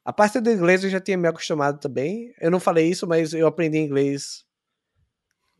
[0.04, 2.34] A parte do inglês eu já tinha me acostumado também.
[2.38, 4.44] Eu não falei isso, mas eu aprendi inglês.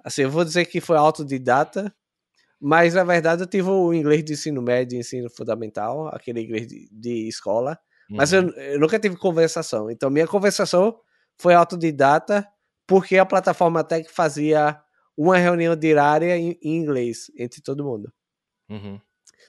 [0.04, 1.90] Assim, eu vou dizer que foi autodidata,
[2.60, 6.86] mas na verdade eu tive o inglês de ensino médio, ensino fundamental, aquele inglês de,
[6.92, 7.78] de escola.
[8.10, 8.16] Uhum.
[8.16, 8.50] Mas eu, uhum.
[8.50, 9.90] eu, nunca tive conversação.
[9.90, 10.98] Então minha conversação
[11.38, 12.46] foi autodidata
[12.86, 14.80] porque a plataforma Tech fazia
[15.16, 18.12] uma reunião diária em, em inglês entre todo mundo.
[18.68, 19.00] Uhum.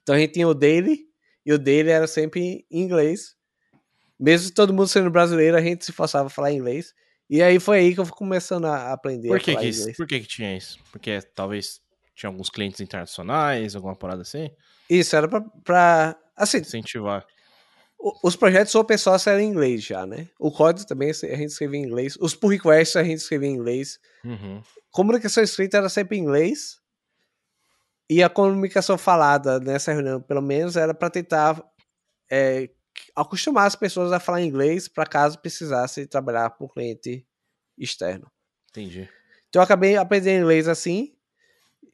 [0.02, 1.06] Então a gente tinha o daily
[1.46, 3.36] e o daily era sempre em inglês
[4.20, 6.94] mesmo todo mundo sendo brasileiro, a gente se forçava a falar inglês.
[7.30, 9.70] E aí foi aí que eu fui começando a aprender por que a falar que
[9.70, 9.98] isso, inglês.
[9.98, 10.80] Por que, que tinha isso?
[10.92, 11.82] Porque talvez
[12.16, 14.50] tinha alguns clientes internacionais, alguma parada assim?
[14.90, 16.60] Isso, era pra, pra assim...
[16.60, 17.26] Incentivar.
[18.24, 20.28] Os projetos open source eram em inglês já, né?
[20.38, 22.16] O código também a gente escrevia em inglês.
[22.20, 24.00] Os pull requests a gente escrevia em inglês.
[24.24, 24.62] Uhum.
[24.92, 26.80] Comunicação escrita era sempre em inglês.
[28.08, 31.60] E a comunicação falada nessa reunião, pelo menos, era para tentar
[32.32, 32.70] é,
[33.16, 37.26] acostumar as pessoas a falar inglês para caso precisasse trabalhar com cliente
[37.76, 38.32] externo.
[38.70, 39.10] Entendi.
[39.50, 41.16] Então eu acabei aprendendo inglês assim.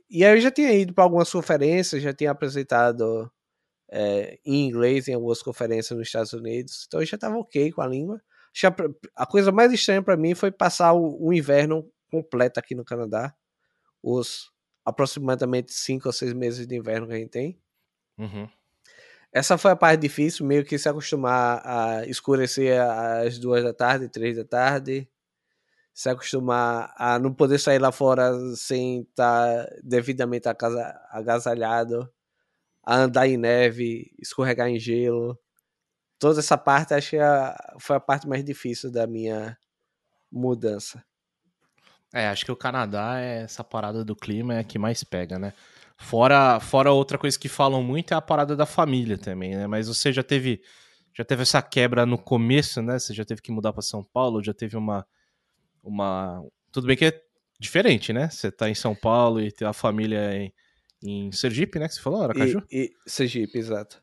[0.10, 3.32] E aí eu já tinha ido para algumas conferências, já tinha apresentado
[3.92, 6.86] é, em inglês em algumas conferências nos Estados Unidos.
[6.88, 8.22] Então eu já estava ok com a língua.
[9.16, 13.34] A coisa mais estranha para mim foi passar o, o, inverno completo aqui no Canadá.
[14.02, 14.50] Os
[14.86, 17.62] aproximadamente cinco ou seis meses de inverno que a gente tem.
[18.18, 18.50] Uhum.
[19.32, 24.10] Essa foi a parte difícil, meio que se acostumar a escurecer às duas da tarde,
[24.10, 25.08] três da tarde,
[25.94, 32.12] se acostumar a não poder sair lá fora sem estar devidamente agasalhado,
[32.84, 35.38] a andar em neve, escorregar em gelo.
[36.20, 39.58] Toda essa parte acho que é foi a parte mais difícil da minha
[40.32, 41.04] mudança.
[42.14, 45.40] É, acho que o Canadá é essa parada do clima é a que mais pega,
[45.40, 45.54] né?
[45.98, 49.68] Fora, fora outra coisa que falam muito é a parada da família também, né?
[49.68, 50.62] Mas você já teve
[51.14, 52.98] já teve essa quebra no começo, né?
[53.00, 55.06] Você já teve que mudar para São Paulo, já teve uma
[55.84, 57.22] uma tudo bem que é
[57.60, 58.30] diferente, né?
[58.30, 60.54] Você tá em São Paulo e tem a família em,
[61.04, 61.88] em Sergipe, né?
[61.88, 62.64] Que você falou, Aracaju?
[62.72, 64.02] E, e Sergipe, exato.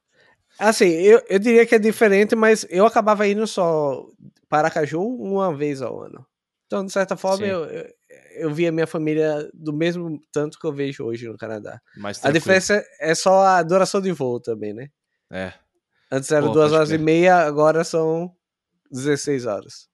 [0.59, 4.05] Assim, eu, eu diria que é diferente, mas eu acabava indo só
[4.49, 6.26] para Aracaju uma vez ao ano.
[6.66, 7.86] Então, de certa forma, eu, eu,
[8.36, 11.80] eu via minha família do mesmo tanto que eu vejo hoje no Canadá.
[12.22, 14.88] a diferença é só a duração de voo também, né?
[15.30, 15.53] É.
[16.11, 17.01] Antes era Pô, duas horas crer.
[17.01, 18.34] e meia, agora são
[18.90, 19.88] 16 horas.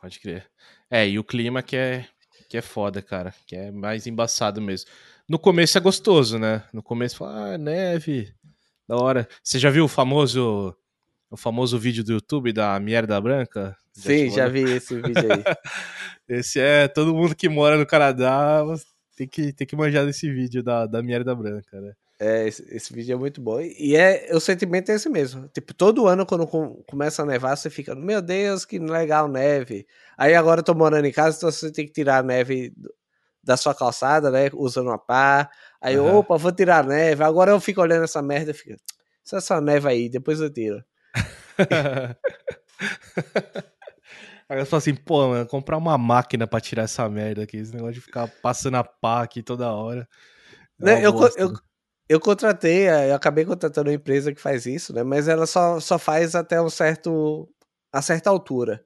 [0.00, 0.46] Pode crer.
[0.90, 2.06] É, e o clima que é,
[2.48, 3.34] que é foda, cara.
[3.46, 4.88] Que é mais embaçado mesmo.
[5.28, 6.62] No começo é gostoso, né?
[6.72, 8.32] No começo, fala, ah, neve,
[8.88, 9.28] da hora.
[9.42, 10.74] Você já viu o famoso
[11.28, 13.76] o famoso vídeo do YouTube da Mierda Branca?
[13.92, 15.42] Sim, já vi esse vídeo aí.
[16.38, 18.62] esse é, todo mundo que mora no Canadá
[19.16, 21.92] tem que, tem que manjar desse vídeo da, da Mierda Branca, né?
[22.18, 23.60] É, esse, esse, vídeo é muito bom.
[23.60, 25.48] E é, o sentimento é esse mesmo.
[25.48, 29.86] Tipo, todo ano quando com, começa a nevar, você fica, meu Deus, que legal neve.
[30.16, 32.72] Aí agora eu tô morando em casa, então você tem que tirar a neve
[33.46, 34.50] da sua calçada, né?
[34.52, 35.48] Usando uma pá.
[35.80, 36.16] Aí, uhum.
[36.16, 37.22] opa, vou tirar a neve.
[37.22, 38.76] Agora eu fico olhando essa merda e fico,
[39.32, 40.84] essa neve aí, depois eu tiro.
[44.48, 47.56] Aí eu falo assim, pô, mano, comprar uma máquina pra tirar essa merda aqui.
[47.56, 50.08] Esse negócio de ficar passando a pá aqui toda hora.
[50.80, 51.52] É né, eu, eu,
[52.08, 55.02] eu contratei, eu acabei contratando uma empresa que faz isso, né?
[55.02, 57.48] Mas ela só, só faz até um certo.
[57.92, 58.84] a certa altura.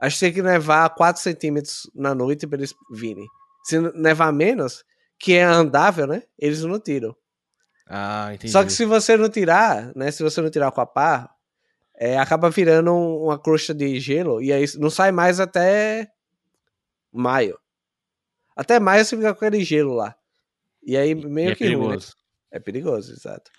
[0.00, 3.26] Acho que tem que nevar 4 centímetros na noite pra eles virem.
[3.64, 4.84] Se nevar menos,
[5.18, 6.22] que é andável, né?
[6.38, 7.16] Eles não tiram.
[7.86, 8.52] Ah, entendi.
[8.52, 10.10] Só que se você não tirar, né?
[10.10, 11.34] Se você não tirar com a pá,
[11.96, 16.10] é, acaba virando uma crosta de gelo e aí não sai mais até
[17.10, 17.58] maio.
[18.54, 20.14] Até maio você fica com aquele gelo lá.
[20.82, 21.88] E aí meio e é que perigoso.
[21.88, 22.02] Ruim, né?
[22.50, 23.50] É perigoso, exato.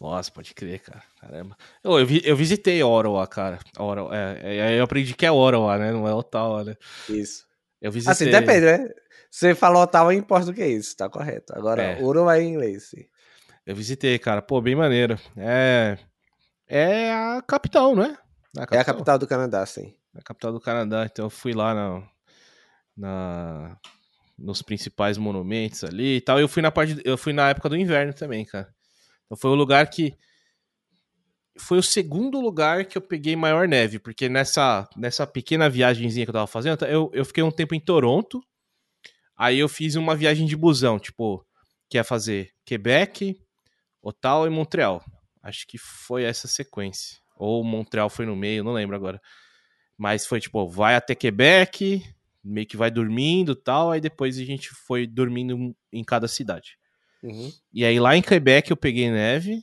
[0.00, 1.02] Nossa, pode crer, cara.
[1.20, 1.56] Caramba.
[1.82, 3.58] Eu, eu, eu visitei Ottawa, cara.
[3.78, 5.92] Ottawa, é, é, eu aprendi que é Ottawa, né?
[5.92, 6.76] Não é Ottawa, né?
[7.08, 7.45] Isso.
[7.86, 8.12] Eu visitei.
[8.12, 8.90] Assim, depende, né?
[9.30, 11.52] Você falou Ottawa em português, tá correto.
[11.56, 12.02] Agora, é.
[12.02, 13.04] Ottawa é em inglês, sim.
[13.64, 14.42] Eu visitei, cara.
[14.42, 15.16] Pô, bem maneiro.
[15.36, 15.96] É
[16.66, 18.08] é a capital, não é?
[18.08, 18.78] é a capital.
[18.78, 19.94] É a capital do Canadá, sim.
[20.16, 22.02] É a capital do Canadá, então eu fui lá na,
[22.96, 23.76] na,
[24.36, 26.40] nos principais monumentos ali e tal.
[26.40, 28.68] Eu fui na parte, eu fui na época do inverno também, cara.
[29.26, 30.12] Então foi o lugar que
[31.58, 36.30] foi o segundo lugar que eu peguei maior neve, porque nessa, nessa pequena viagemzinha que
[36.30, 38.42] eu tava fazendo, eu, eu fiquei um tempo em Toronto,
[39.36, 41.44] aí eu fiz uma viagem de busão, tipo,
[41.88, 43.40] que ia fazer Quebec,
[44.02, 45.04] Ottawa e Montreal.
[45.42, 47.18] Acho que foi essa sequência.
[47.36, 49.20] Ou Montreal foi no meio, não lembro agora.
[49.96, 52.02] Mas foi tipo, vai até Quebec,
[52.42, 56.78] meio que vai dormindo tal, aí depois a gente foi dormindo em cada cidade.
[57.22, 57.52] Uhum.
[57.72, 59.62] E aí lá em Quebec eu peguei neve.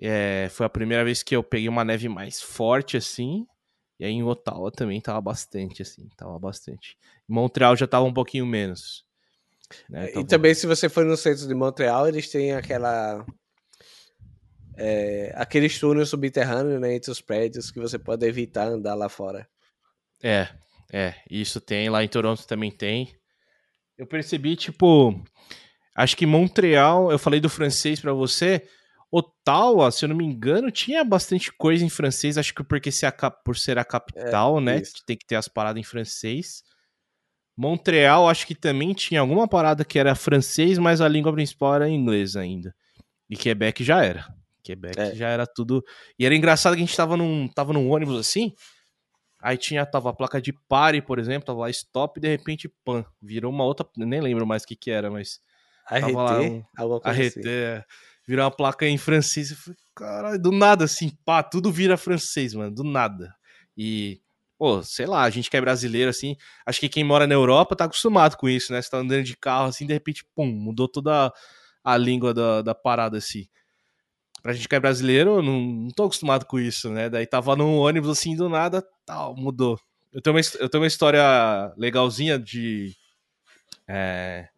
[0.00, 3.46] É, foi a primeira vez que eu peguei uma neve mais forte assim.
[3.98, 6.96] E aí em Ottawa também tava bastante, assim, tava bastante.
[7.28, 9.04] Em Montreal já tava um pouquinho menos.
[9.88, 10.10] Né?
[10.16, 13.24] E também se você for no centro de Montreal, eles têm aquela
[14.76, 19.46] é, aqueles túneis subterrâneos né, entre os prédios que você pode evitar andar lá fora.
[20.22, 20.48] É,
[20.90, 23.14] é, isso tem, lá em Toronto também tem.
[23.98, 25.22] Eu percebi, tipo,
[25.94, 28.66] acho que Montreal, eu falei do francês para você,
[29.10, 33.04] Ottawa, se eu não me engano, tinha bastante coisa em francês, acho que porque se
[33.04, 35.04] a, por ser a capital, é, né, isso.
[35.04, 36.62] tem que ter as paradas em francês.
[37.56, 41.88] Montreal, acho que também tinha alguma parada que era francês, mas a língua principal era
[41.88, 42.74] inglês ainda.
[43.28, 44.26] E Quebec já era.
[44.62, 45.14] Quebec é.
[45.14, 45.84] já era tudo.
[46.18, 48.54] E era engraçado que a gente tava num, tava num ônibus assim.
[49.42, 52.68] Aí tinha, tava a placa de pare, por exemplo, tava lá stop e de repente
[52.84, 53.04] pan.
[53.20, 53.86] Virou uma outra.
[53.96, 55.40] Nem lembro mais o que que era, mas.
[55.86, 56.14] Arreter?
[56.14, 57.86] Tava lá um, arreter, assim.
[58.30, 59.50] Virou uma placa em francês.
[59.50, 63.34] Eu falei, caralho, do nada assim, pá, tudo vira francês, mano, do nada.
[63.76, 64.20] E,
[64.56, 67.74] pô, sei lá, a gente que é brasileiro, assim, acho que quem mora na Europa
[67.74, 68.80] tá acostumado com isso, né?
[68.80, 71.32] Você tá andando de carro assim, de repente, pum, mudou toda
[71.82, 73.48] a, língua da, da parada assim
[74.40, 77.10] pra gente que é brasileiro, não, não tô acostumado com isso, né?
[77.10, 79.76] Daí tava num ônibus assim, do nada, tal, mudou.
[80.12, 82.94] Eu tenho uma, eu tenho uma história legalzinha de.
[83.88, 84.48] É,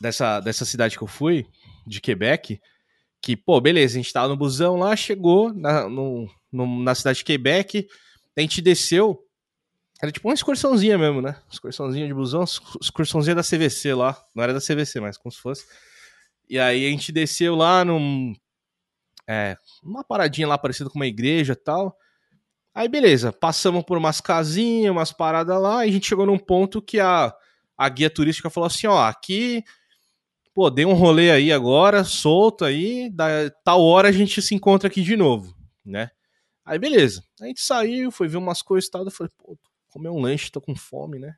[0.00, 1.46] dessa, dessa cidade que eu fui,
[1.88, 2.60] de Quebec,
[3.20, 7.18] que, pô, beleza, a gente tava no busão lá, chegou na, no, no, na cidade
[7.18, 7.86] de Quebec,
[8.36, 9.18] a gente desceu,
[10.00, 11.36] era tipo uma excursãozinha mesmo, né?
[11.50, 12.44] Excursãozinha de busão,
[12.80, 15.66] excursãozinha da CVC lá, não era da CVC, mas como se fosse.
[16.48, 18.32] E aí a gente desceu lá num.
[19.28, 21.96] É, uma paradinha lá parecida com uma igreja tal.
[22.72, 26.80] Aí beleza, passamos por umas casinhas, umas paradas lá, e a gente chegou num ponto
[26.80, 27.34] que a,
[27.76, 29.64] a guia turística falou assim: ó, aqui
[30.58, 34.88] pô, dei um rolê aí agora, solto aí, da tal hora a gente se encontra
[34.88, 36.10] aqui de novo, né?
[36.64, 39.56] Aí beleza, a gente saiu, foi ver umas coisas e tal, eu falei, pô,
[39.86, 41.36] comer um lanche, tô com fome, né?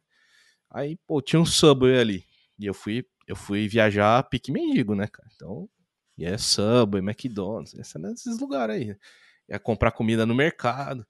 [0.70, 2.24] Aí, pô, tinha um Subway ali,
[2.58, 5.28] e eu fui, eu fui viajar pique mendigo, né, cara?
[5.36, 5.68] Então,
[6.16, 8.96] e é Subway, McDonald's, esses lugares aí.
[9.50, 11.06] Ia comprar comida no mercado.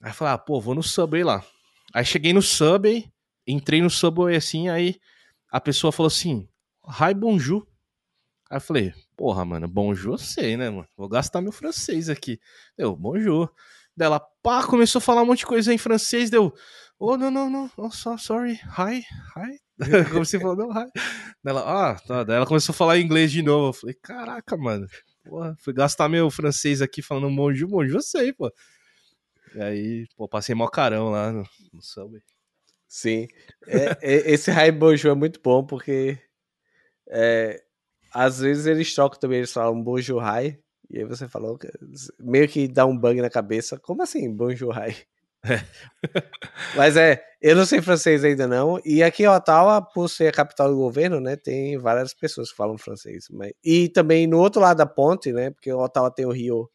[0.00, 1.44] Aí falei, ah, pô, vou no Subway lá.
[1.92, 3.12] Aí cheguei no Subway,
[3.46, 4.98] entrei no Subway assim, aí
[5.50, 6.48] a pessoa falou assim,
[6.90, 7.66] Hi, bonjour.
[8.50, 10.88] Aí eu falei, porra, mano, bonjour eu sei, né, mano?
[10.96, 12.40] Vou gastar meu francês aqui.
[12.78, 13.52] Deu, bonjour.
[13.94, 16.54] Dela, pá, começou a falar um monte de coisa em francês, deu,
[16.98, 19.04] oh, não, não, não, oh, so, sorry, hi,
[19.36, 19.60] hi.
[20.10, 20.90] Como você falou, não, hi.
[21.44, 22.24] Dela, ah, tá.
[22.24, 23.68] Daí ela começou a falar inglês de novo.
[23.68, 24.86] Eu falei, caraca, mano,
[25.24, 28.50] porra, fui gastar meu francês aqui falando bonjour, bonjour eu sei, pô.
[29.54, 32.22] E aí, pô, passei mó carão lá no, no Subway.
[32.86, 33.28] Sim,
[33.66, 36.18] é, é, esse hi bonjour é muito bom porque
[37.08, 37.62] é,
[38.12, 40.58] às vezes eles trocam também, eles falam bonjour hi,
[40.90, 41.58] e aí você falou,
[42.18, 44.96] meio que dá um bug na cabeça, como assim bonjour hi?
[45.44, 45.60] É.
[46.76, 50.32] Mas é, eu não sei francês ainda não, e aqui em Ottawa, por ser a
[50.32, 53.26] capital do governo, né, tem várias pessoas que falam francês.
[53.30, 53.52] Mas...
[53.64, 56.70] E também no outro lado da ponte, né, porque Ottawa tem o rio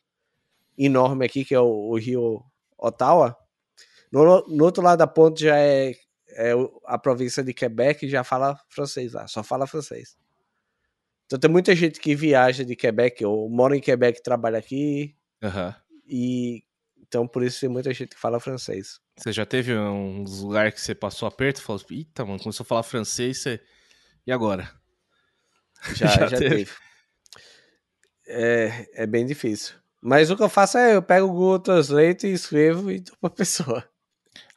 [0.77, 2.43] enorme aqui, que é o, o rio
[2.77, 3.35] Ottawa,
[4.11, 5.91] no, no, outro lado da ponte já é,
[6.35, 6.51] é
[6.85, 10.15] a província de Quebec, já fala francês lá, só fala francês.
[11.25, 15.15] Então tem muita gente que viaja de Quebec ou mora em Quebec e trabalha aqui.
[15.41, 15.73] Uhum.
[16.07, 16.63] E
[16.99, 18.99] então por isso tem muita gente que fala francês.
[19.17, 22.67] Você já teve uns lugares que você passou aperto e falou, eita, mano, começou a
[22.67, 23.61] falar francês, você...
[24.25, 24.71] e agora?
[25.93, 26.55] Já, já, já teve.
[26.55, 26.71] teve.
[28.27, 29.75] É, é bem difícil.
[30.01, 33.15] Mas o que eu faço é eu pego o Google Translate e escrevo e dou
[33.21, 33.87] pra pessoa.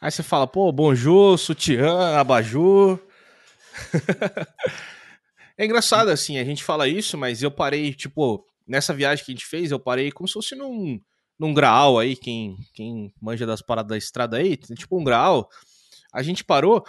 [0.01, 2.99] Aí você fala, pô, bonjour, sutiã, abajur.
[5.59, 9.35] É engraçado, assim, a gente fala isso, mas eu parei, tipo, nessa viagem que a
[9.35, 11.01] gente fez, eu parei como se fosse num,
[11.39, 15.49] num graal aí, quem, quem manja das paradas da estrada aí, tipo um graal.
[16.13, 16.85] A gente parou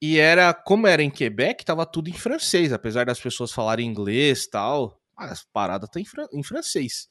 [0.00, 4.46] e era, como era em Quebec, tava tudo em francês, apesar das pessoas falarem inglês
[4.46, 7.08] tal, as paradas tá em, fran em francês.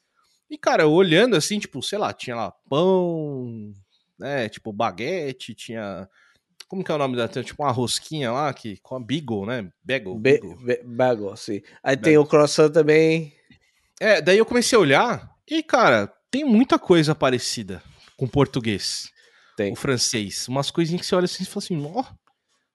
[0.49, 3.73] E, cara, olhando assim, tipo, sei lá, tinha lá pão,
[4.19, 6.07] né, tipo, baguete, tinha
[6.67, 7.27] como que é o nome da.
[7.27, 9.69] Tem tipo uma rosquinha lá que, com a Beagle, né?
[9.83, 10.15] Bagel.
[10.15, 10.39] Be,
[10.83, 11.61] bagel, sim.
[11.83, 13.33] Aí tem o croissant também.
[13.99, 17.81] É, daí eu comecei a olhar e, cara, tem muita coisa parecida
[18.17, 19.09] com português.
[19.55, 19.71] Tem.
[19.71, 20.47] O francês.
[20.47, 22.05] Umas coisinhas que você olha assim e fala assim, ó, oh,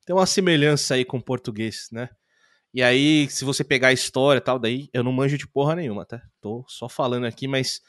[0.07, 2.09] tem uma semelhança aí com o português, né?
[2.73, 5.75] E aí, se você pegar a história e tal, daí eu não manjo de porra
[5.75, 6.23] nenhuma, tá?
[6.41, 7.81] Tô só falando aqui, mas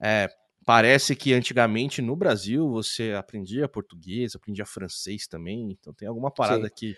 [0.00, 0.28] é,
[0.68, 5.70] Parece que antigamente no Brasil você aprendia português, aprendia francês também.
[5.72, 6.74] Então tem alguma parada Sim.
[6.76, 6.96] que,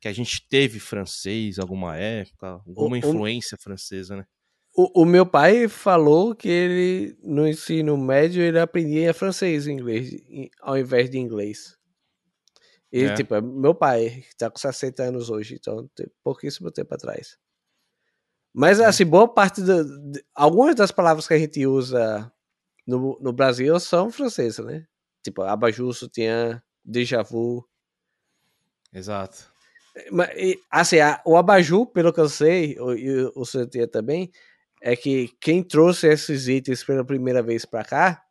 [0.00, 4.24] que a gente teve francês alguma época, alguma o, influência o, francesa, né?
[4.74, 10.10] O, o, meu pai falou que ele no ensino médio ele aprendia francês e inglês
[10.62, 11.76] ao invés de inglês.
[12.90, 13.14] Ele, é.
[13.14, 17.36] tipo, é meu pai, que tá com 60 anos hoje, então tem pouquíssimo tempo atrás.
[18.50, 18.86] Mas, é.
[18.86, 19.60] assim, boa parte.
[19.60, 22.32] De, algumas das palavras que a gente usa
[22.90, 24.84] no, no Brasil são francesas, né?
[25.22, 27.64] Tipo, abajur, sutiã, déjà vu.
[28.92, 29.48] Exato.
[30.10, 30.30] Mas,
[30.70, 34.30] assim, o abajur, pelo que eu sei, e o, o sutiã também,
[34.82, 38.22] é que quem trouxe esses itens pela primeira vez para cá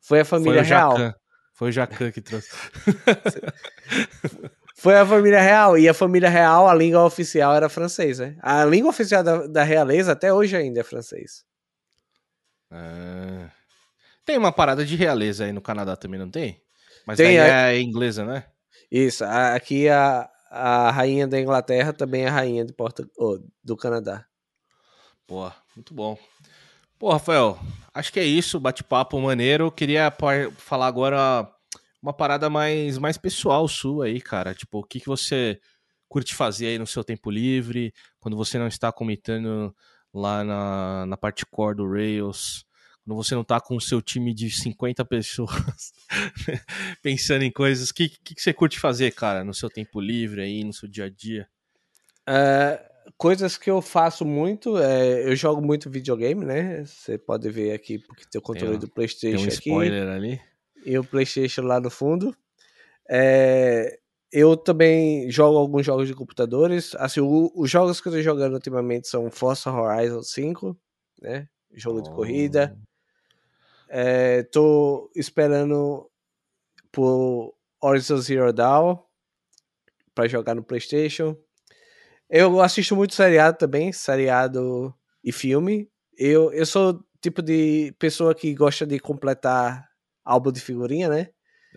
[0.00, 0.96] foi a família foi real.
[0.96, 1.14] Jacan.
[1.52, 2.50] Foi o Jacan que trouxe.
[4.76, 5.78] foi a família real.
[5.78, 8.36] E a família real, a língua oficial era francês, né?
[8.40, 11.44] A língua oficial da, da realeza até hoje ainda é francês.
[12.70, 13.50] Ah.
[14.24, 16.60] Tem uma parada de realeza aí no Canadá também, não tem?
[17.06, 18.44] Mas tem, aí é inglesa, né?
[18.90, 24.24] Isso, aqui a, a rainha da Inglaterra também é rainha de Porto, oh, do Canadá.
[25.26, 26.18] Pô, muito bom.
[26.98, 27.58] Pô, Rafael,
[27.92, 29.64] acho que é isso, bate-papo maneiro.
[29.64, 30.12] Eu queria
[30.56, 31.50] falar agora
[32.00, 34.54] uma parada mais, mais pessoal sua aí, cara.
[34.54, 35.58] Tipo, o que, que você
[36.08, 39.74] curte fazer aí no seu tempo livre, quando você não está comentando
[40.12, 42.64] lá na, na parte core do Rails,
[43.04, 45.92] quando você não está com o seu time de 50 pessoas
[47.02, 50.40] pensando em coisas, o que, que, que, você curte fazer, cara, no seu tempo livre
[50.40, 51.46] aí, no seu dia a dia?
[52.28, 56.84] Uh, coisas que eu faço muito, é, eu jogo muito videogame, né?
[56.84, 59.70] Você pode ver aqui, porque tem o controle um- do PlayStation Tem um aqui.
[59.70, 60.40] spoiler ali.
[60.86, 62.34] e o PlayStation lá no fundo.
[63.08, 63.98] É,
[64.32, 66.94] eu também jogo alguns jogos de computadores.
[66.96, 70.76] Assim, o- os jogos que eu tô jogando ultimamente são Forza Horizon 5,
[71.20, 71.48] né?
[71.74, 72.76] Jogo de corrida.
[73.96, 76.10] É, tô esperando
[76.90, 78.98] por Horizon Zero Dawn
[80.12, 81.36] para jogar no PlayStation.
[82.28, 84.92] Eu assisto muito seriado também, seriado
[85.22, 85.88] e filme.
[86.18, 89.88] Eu, eu sou tipo de pessoa que gosta de completar
[90.24, 91.28] álbum de figurinha, né?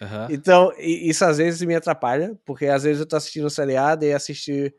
[0.02, 0.28] Aham.
[0.32, 4.12] Então, isso às vezes me atrapalha, porque às vezes eu tô assistindo um seriado e
[4.12, 4.74] assistir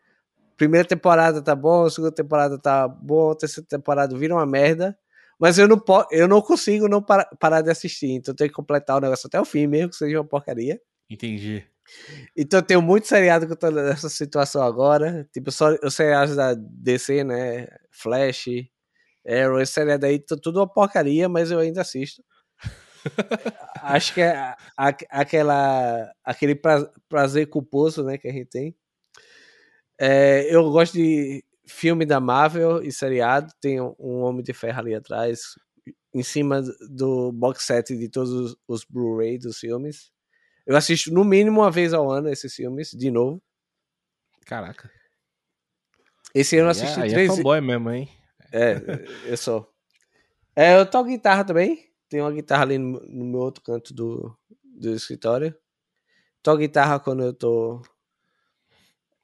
[0.56, 4.98] primeira temporada tá bom, segunda temporada tá bom, terceira temporada vira uma merda,
[5.38, 8.56] mas eu não eu não consigo não para- parar de assistir, então eu tenho que
[8.56, 10.80] completar o negócio até o fim, mesmo que seja uma porcaria.
[11.10, 11.64] Entendi.
[12.36, 16.36] Então eu tenho muito seriado que eu tô nessa situação agora, tipo só os seriados
[16.36, 18.46] da DC, né, Flash,
[19.26, 22.22] Arrow, esse seriado aí, tá tudo uma porcaria, mas eu ainda assisto.
[23.82, 28.76] Acho que é a- a- aquela, aquele pra- prazer culposo né, que a gente tem.
[30.00, 33.52] É, eu gosto de filme da Marvel e seriado.
[33.60, 35.40] Tem um Homem de Ferro ali atrás,
[36.14, 40.10] em cima do box set de todos os, Blu-ray dos filmes.
[40.66, 43.42] Eu assisto no mínimo uma vez ao ano esses filmes, de novo.
[44.44, 44.90] Caraca.
[46.34, 47.36] Esse ano eu Aí é- assisti aí é três.
[47.36, 48.08] fanboy mesmo, hein?
[48.52, 48.74] É,
[49.26, 49.70] eu sou.
[50.56, 51.88] É, eu toco guitarra também.
[52.08, 55.54] Tem uma guitarra ali no, no meu outro canto do, do escritório.
[56.42, 57.82] Toco guitarra quando eu tô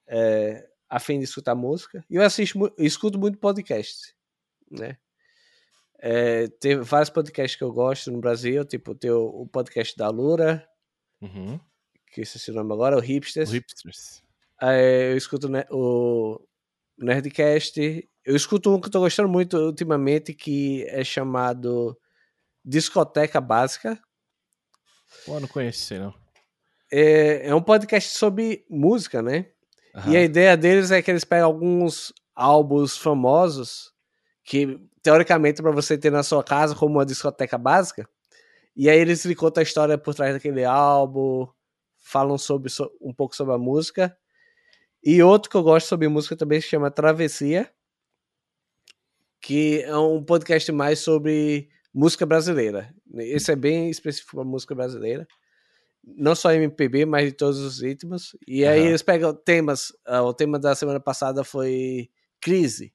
[0.06, 2.04] é, a fim de escutar música.
[2.08, 4.14] E eu assisto, escuto muito podcast,
[4.70, 4.96] né?
[5.98, 10.08] É, tem vários podcasts que eu gosto no Brasil, tipo tem o, o podcast da
[10.08, 10.64] Lura,
[11.20, 11.58] Uhum.
[12.12, 13.48] que esse é o nome agora, o Hipsters.
[13.48, 14.22] Os hipsters.
[14.62, 16.38] É, eu escuto né, o
[16.96, 18.08] Nerdcast.
[18.24, 21.98] Eu escuto um que eu tô gostando muito ultimamente, que é chamado
[22.64, 24.00] Discoteca Básica.
[25.26, 26.14] Pô, não conheço esse não.
[26.92, 29.50] É, é um podcast sobre música, né?
[29.94, 30.12] Aham.
[30.12, 33.92] E a ideia deles é que eles pegam alguns álbuns famosos
[34.44, 38.08] que, teoricamente, para você ter na sua casa como uma discoteca básica.
[38.76, 41.48] E aí eles lhe contam a história por trás daquele álbum,
[41.98, 44.16] falam sobre so- um pouco sobre a música.
[45.04, 47.70] E outro que eu gosto sobre música também se chama Travessia,
[49.40, 52.94] que é um podcast mais sobre música brasileira.
[53.16, 55.26] Esse é bem específico para música brasileira.
[56.06, 58.36] Não só MPB, mas de todos os ritmos.
[58.46, 59.92] E aí eles pegam temas.
[60.06, 62.92] ah, o tema da semana passada foi crise.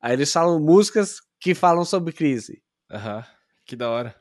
[0.00, 2.62] Aí eles falam músicas que falam sobre crise.
[2.90, 3.24] Aham.
[3.66, 4.14] Que da hora.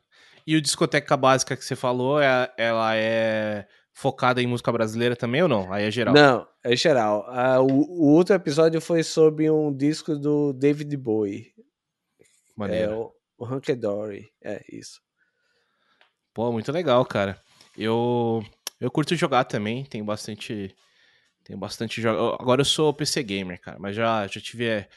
[0.45, 5.41] E o discoteca básica que você falou, é- ela é focada em música brasileira também
[5.41, 5.71] ou não?
[5.71, 6.13] Aí é geral.
[6.13, 7.25] Não, é geral.
[7.29, 11.53] Ah, o, o outro episódio foi sobre um disco do David Bowie.
[12.19, 12.23] É
[12.55, 13.13] Maneiro.
[13.37, 14.29] o, o Hunky Dory.
[14.43, 14.99] É isso.
[16.33, 17.41] Pô, muito legal, cara.
[17.77, 18.43] Eu
[18.79, 20.75] eu curto jogar também, tenho bastante
[21.43, 22.37] tenho bastante jogo.
[22.39, 24.87] Agora eu sou PC gamer, cara, mas já já tive é,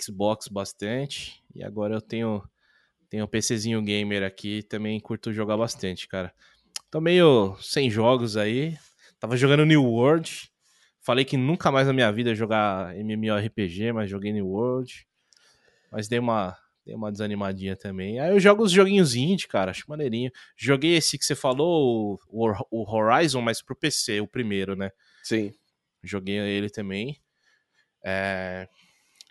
[0.00, 2.42] Xbox bastante e agora eu tenho
[3.10, 6.32] tenho um PCzinho gamer aqui, também curto jogar bastante, cara.
[6.90, 8.76] Tô meio sem jogos aí.
[9.18, 10.50] Tava jogando New World.
[11.00, 15.06] Falei que nunca mais na minha vida ia jogar MMORPG, mas joguei New World.
[15.90, 16.56] Mas dei uma
[16.88, 18.18] dei uma desanimadinha também.
[18.18, 20.32] Aí eu jogo os joguinhos indie, cara, acho maneirinho.
[20.56, 24.90] Joguei esse que você falou, o, o Horizon, mas pro PC, o primeiro, né?
[25.22, 25.52] Sim.
[26.02, 27.20] Joguei ele também.
[28.02, 28.66] É,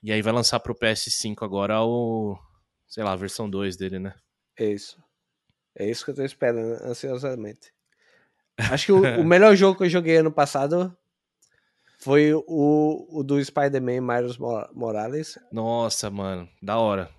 [0.03, 2.37] E aí vai lançar pro PS5 agora o.
[2.87, 4.13] Sei lá, a versão 2 dele, né?
[4.59, 5.01] É isso.
[5.75, 7.73] É isso que eu tô esperando ansiosamente.
[8.71, 10.95] Acho que o, o melhor jogo que eu joguei ano passado
[11.99, 15.39] foi o, o do Spider-Man Miles Mo- Morales.
[15.51, 17.09] Nossa, mano, da hora.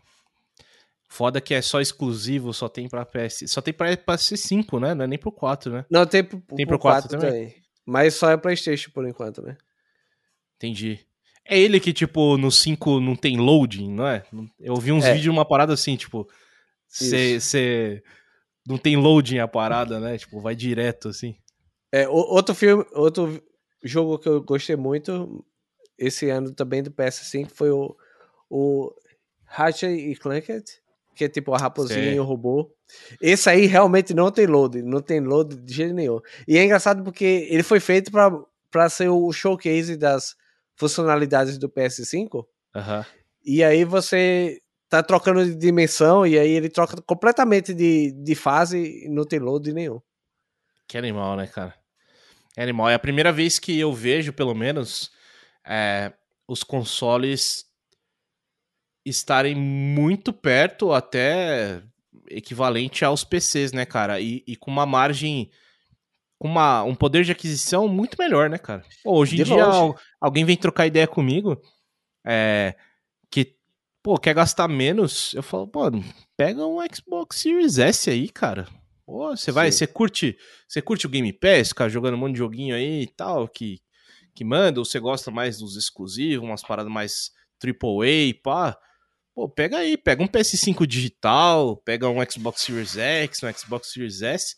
[1.11, 3.45] Foda que é só exclusivo, só tem pra PS.
[3.49, 4.95] Só tem pra PS5, né?
[4.95, 5.85] Não é nem pro 4, né?
[5.91, 7.47] Não, tem pro, Tem pro pro quatro 4 também?
[7.49, 7.63] também.
[7.87, 9.57] Mas só é Playstation por enquanto, né?
[10.57, 11.01] Entendi.
[11.47, 14.23] É ele que, tipo, no 5 não tem loading, não é?
[14.61, 15.09] Eu vi uns É.
[15.09, 16.29] vídeos de uma parada assim, tipo.
[16.87, 18.03] Você.
[18.67, 20.19] Não tem loading a parada, né?
[20.19, 21.35] Tipo, vai direto assim.
[21.91, 23.43] É, outro filme, outro
[23.83, 25.43] jogo que eu gostei muito
[25.97, 27.97] esse ano também do PS5 foi o,
[28.51, 28.93] o
[29.47, 30.53] Ratchet e Clank,
[31.19, 32.73] que é tipo a raposinha e o robô.
[33.21, 36.21] Esse aí realmente não tem load, não tem load de jeito nenhum.
[36.47, 38.13] E é engraçado porque ele foi feito
[38.71, 40.37] pra ser o showcase das
[40.77, 42.47] funcionalidades do PS5.
[42.77, 43.05] Aham.
[43.45, 49.05] E aí você tá trocando de dimensão e aí ele troca completamente de, de fase
[49.05, 50.01] e não tem load nenhum.
[50.87, 51.75] Que animal, né, cara?
[52.57, 52.89] É animal.
[52.89, 55.11] É a primeira vez que eu vejo, pelo menos,
[55.67, 56.13] é,
[56.47, 57.68] os consoles
[59.05, 61.83] estarem muito perto, até
[62.31, 64.21] equivalente aos PCs, né, cara?
[64.21, 65.51] E, e com uma margem,
[66.39, 68.85] com uma, um poder de aquisição muito melhor, né, cara?
[69.03, 69.65] Pô, hoje em de dia,
[70.21, 71.61] alguém vem trocar ideia comigo
[72.27, 72.75] é,
[73.31, 73.57] que,
[74.03, 75.33] pô, quer gastar menos.
[75.35, 75.83] Eu falo, pô,
[76.37, 78.67] pega um Xbox Series S aí, cara.
[79.07, 80.37] Pô, você vai, você curte,
[80.69, 83.81] você curte o Game Pass, cara, jogando um monte de joguinho aí e tal, que,
[84.35, 87.31] que manda, ou você gosta mais dos exclusivos, umas paradas mais
[87.65, 88.79] AAA, pá.
[89.39, 94.21] Pô, pega aí, pega um PS5 digital, pega um Xbox Series X, um Xbox Series
[94.21, 94.57] S.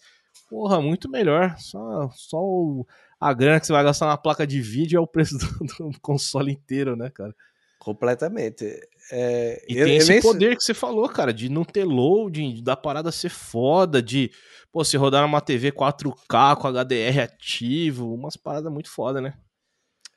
[0.49, 1.55] Porra, muito melhor.
[1.59, 2.87] Só, só o,
[3.21, 5.37] a grana que você vai gastar na placa de vídeo é o preço
[5.77, 7.35] do, do console inteiro, né, cara?
[7.79, 8.65] Completamente.
[9.13, 12.75] É, e eu, tem esse poder que você falou, cara, de não ter loading, da
[12.75, 14.31] parada ser foda, de
[14.73, 19.35] pô, se rodar numa TV 4K com HDR ativo, umas paradas muito foda, né?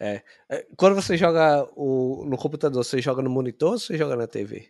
[0.03, 0.21] É.
[0.49, 0.67] é.
[0.75, 4.69] Quando você joga o, no computador, você joga no monitor ou você joga na TV?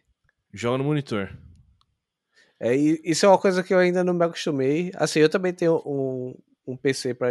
[0.54, 1.36] Joga no monitor.
[2.60, 4.92] É, isso é uma coisa que eu ainda não me acostumei.
[4.96, 6.36] Assim, eu também tenho um,
[6.68, 7.30] um PC pra,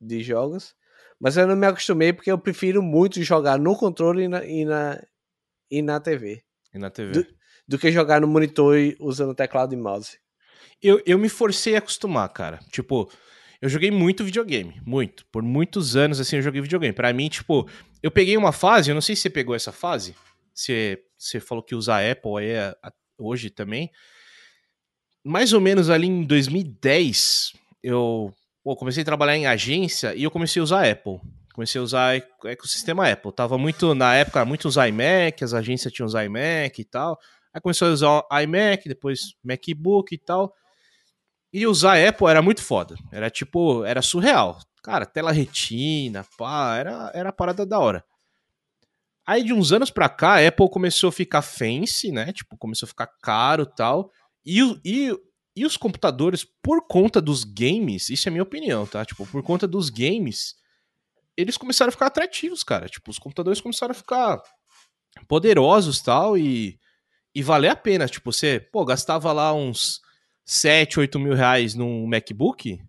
[0.00, 0.74] de jogos,
[1.20, 4.64] mas eu não me acostumei porque eu prefiro muito jogar no controle e na, e
[4.64, 5.02] na,
[5.70, 6.42] e na TV.
[6.74, 7.12] E na TV.
[7.12, 7.26] Do,
[7.68, 10.18] do que jogar no monitor usando teclado e mouse.
[10.82, 12.58] Eu, eu me forcei a acostumar, cara.
[12.72, 13.08] Tipo,
[13.60, 15.24] eu joguei muito videogame, muito.
[15.26, 16.92] Por muitos anos, assim, eu joguei videogame.
[16.92, 17.68] Para mim, tipo,
[18.02, 20.14] eu peguei uma fase, eu não sei se você pegou essa fase.
[20.54, 22.74] Você, você falou que usa Apple é,
[23.18, 23.90] hoje também.
[25.24, 27.52] Mais ou menos ali em 2010,
[27.82, 28.32] eu
[28.62, 31.20] pô, comecei a trabalhar em agência e eu comecei a usar Apple.
[31.52, 33.32] Comecei a usar ecossistema Apple.
[33.32, 37.18] Tava muito, na época, muito usar iMac, as agências tinham os iMac e tal.
[37.52, 40.52] Aí começou a usar iMac, depois MacBook e tal.
[41.52, 42.96] E usar Apple era muito foda.
[43.10, 44.58] Era tipo, era surreal.
[44.82, 48.04] Cara, tela retina, pá, era, era a parada da hora.
[49.26, 52.32] Aí de uns anos pra cá, a Apple começou a ficar fancy, né?
[52.32, 54.12] Tipo, começou a ficar caro tal.
[54.44, 55.12] E, e,
[55.56, 59.04] e os computadores, por conta dos games, isso é minha opinião, tá?
[59.04, 60.54] Tipo, por conta dos games,
[61.36, 62.88] eles começaram a ficar atrativos, cara.
[62.88, 64.40] Tipo, os computadores começaram a ficar
[65.26, 66.78] poderosos tal, e,
[67.34, 68.06] e valer a pena.
[68.06, 70.00] Tipo, você, pô, gastava lá uns
[70.46, 72.80] 7, 8 mil reais num MacBook,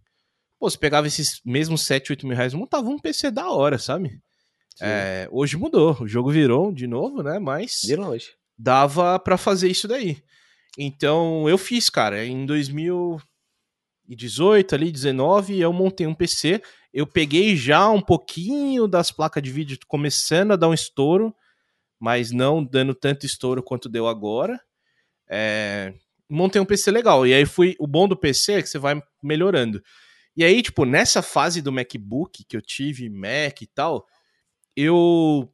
[0.59, 3.79] pô, você pegava esses mesmos 7, 8 mil reais e montava um PC da hora,
[3.79, 4.21] sabe?
[4.79, 7.39] É, hoje mudou, o jogo virou de novo, né?
[7.39, 8.27] Mas de longe.
[8.55, 10.21] dava para fazer isso daí.
[10.77, 16.61] Então eu fiz, cara, em 2018 ali, 19, eu montei um PC.
[16.93, 21.33] Eu peguei já um pouquinho das placas de vídeo começando a dar um estouro,
[21.99, 24.61] mas não dando tanto estouro quanto deu agora.
[25.27, 25.95] É,
[26.29, 27.25] montei um PC legal.
[27.25, 27.75] E aí fui.
[27.79, 29.81] O bom do PC é que você vai melhorando.
[30.35, 34.05] E aí, tipo, nessa fase do MacBook que eu tive, Mac e tal,
[34.75, 35.51] eu.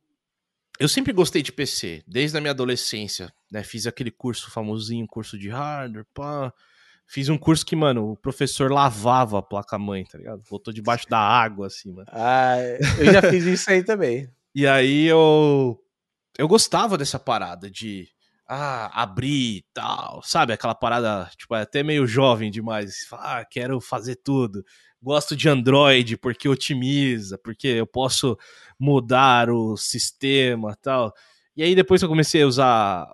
[0.80, 3.64] Eu sempre gostei de PC, desde a minha adolescência, né?
[3.64, 6.52] Fiz aquele curso famosinho, curso de hardware, pá.
[7.06, 10.42] Fiz um curso que, mano, o professor lavava a placa-mãe, tá ligado?
[10.50, 12.08] Botou debaixo da água, assim, mano.
[12.12, 12.56] Ah,
[12.98, 14.28] eu já fiz isso aí também.
[14.56, 15.80] E aí eu.
[16.38, 18.08] Eu gostava dessa parada de
[18.48, 20.54] ah, abrir e tal, sabe?
[20.54, 23.08] Aquela parada, tipo, é até meio jovem demais.
[23.14, 24.64] Ah, quero fazer tudo.
[25.02, 28.38] Gosto de Android porque otimiza, porque eu posso
[28.80, 31.14] mudar o sistema tal.
[31.56, 33.08] E aí depois que eu comecei a usar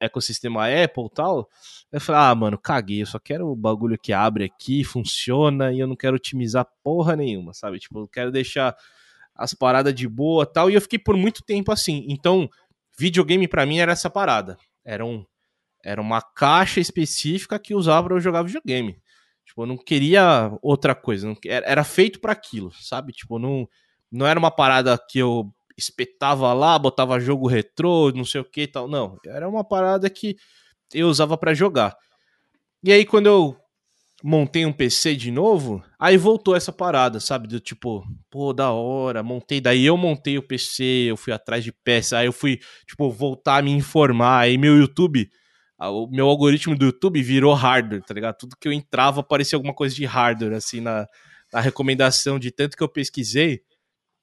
[0.00, 1.48] ecossistema Apple e tal,
[1.92, 5.78] eu falei, ah, mano, caguei, eu só quero o bagulho que abre aqui, funciona, e
[5.78, 7.78] eu não quero otimizar porra nenhuma, sabe?
[7.78, 8.74] Tipo, eu quero deixar
[9.34, 10.68] as paradas de boa tal.
[10.68, 12.04] E eu fiquei por muito tempo assim.
[12.08, 12.50] Então,
[12.98, 14.58] videogame para mim era essa parada.
[14.84, 15.24] Era, um,
[15.84, 19.00] era uma caixa específica que usava para jogar videogame.
[19.44, 21.26] Tipo, eu não queria outra coisa.
[21.26, 23.12] Não, era feito para aquilo, sabe?
[23.12, 23.68] Tipo, não,
[24.10, 28.62] não era uma parada que eu espetava lá, botava jogo retrô, não sei o que
[28.62, 28.88] e tal.
[28.88, 30.36] Não, era uma parada que
[30.92, 31.96] eu usava para jogar.
[32.82, 33.56] E aí, quando eu
[34.22, 37.46] montei um PC de novo, aí voltou essa parada, sabe?
[37.46, 39.60] Do tipo, pô, da hora, montei.
[39.60, 43.58] Daí eu montei o PC, eu fui atrás de peça, aí eu fui, tipo, voltar
[43.58, 44.40] a me informar.
[44.40, 45.28] Aí meu YouTube,
[45.78, 48.36] o meu algoritmo do YouTube virou hardware, tá ligado?
[48.38, 51.06] Tudo que eu entrava aparecia alguma coisa de hardware, assim, na,
[51.52, 53.60] na recomendação de tanto que eu pesquisei.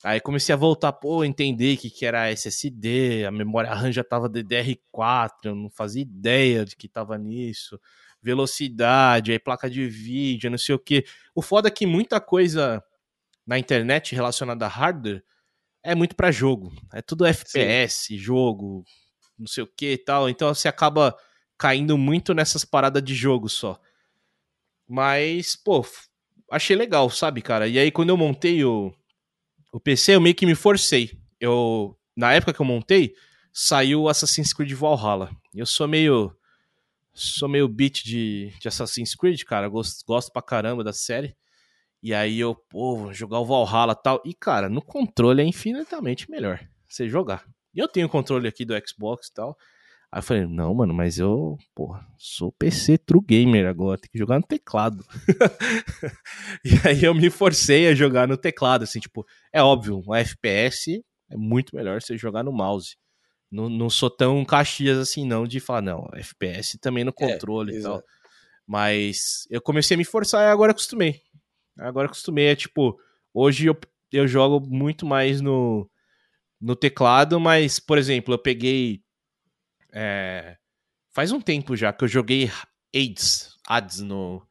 [0.04, 4.30] Aí comecei a voltar, pô, entender que, que era SSD, a memória RAM já tava
[4.30, 7.80] DDR4, eu não fazia ideia de que tava nisso
[8.26, 11.06] velocidade, aí placa de vídeo, não sei o que.
[11.36, 12.84] O foda é que muita coisa
[13.46, 15.24] na internet relacionada a hardware
[15.84, 16.74] é muito para jogo.
[16.92, 18.18] É tudo FPS, Sim.
[18.18, 18.84] jogo,
[19.38, 20.28] não sei o que e tal.
[20.28, 21.16] Então você acaba
[21.56, 23.80] caindo muito nessas paradas de jogo só.
[24.88, 25.86] Mas, pô,
[26.50, 27.68] achei legal, sabe, cara?
[27.68, 28.92] E aí quando eu montei o,
[29.76, 31.12] o PC, eu meio que me forcei.
[31.38, 33.14] Eu, na época que eu montei,
[33.52, 35.30] saiu Assassin's Creed Valhalla.
[35.54, 36.34] Eu sou meio.
[37.14, 39.68] Sou meio beat de, de Assassin's Creed, cara.
[39.68, 41.36] Gosto, gosto pra caramba da série.
[42.02, 44.22] E aí eu, pô, vou jogar o Valhalla tal.
[44.24, 47.46] E, cara, no controle é infinitamente melhor você jogar.
[47.74, 49.58] E eu tenho o controle aqui do Xbox e tal.
[50.16, 54.18] Aí eu falei, não, mano, mas eu, porra, sou PC True Gamer agora, tem que
[54.18, 55.06] jogar no teclado.
[56.64, 61.04] e aí eu me forcei a jogar no teclado, assim, tipo, é óbvio, um FPS
[61.30, 62.96] é muito melhor você jogar no mouse.
[63.52, 67.76] Não, não sou tão caxias assim, não, de falar, não, FPS também no é, controle
[67.76, 68.02] é, e tal.
[68.66, 71.24] Mas eu comecei a me forçar e agora acostumei.
[71.78, 72.98] Agora acostumei, é tipo,
[73.34, 73.78] hoje eu,
[74.14, 75.90] eu jogo muito mais no,
[76.62, 79.04] no teclado, mas, por exemplo, eu peguei
[79.96, 80.58] é,
[81.14, 82.52] faz um tempo já que eu joguei
[82.94, 84.46] AIDS, ads no,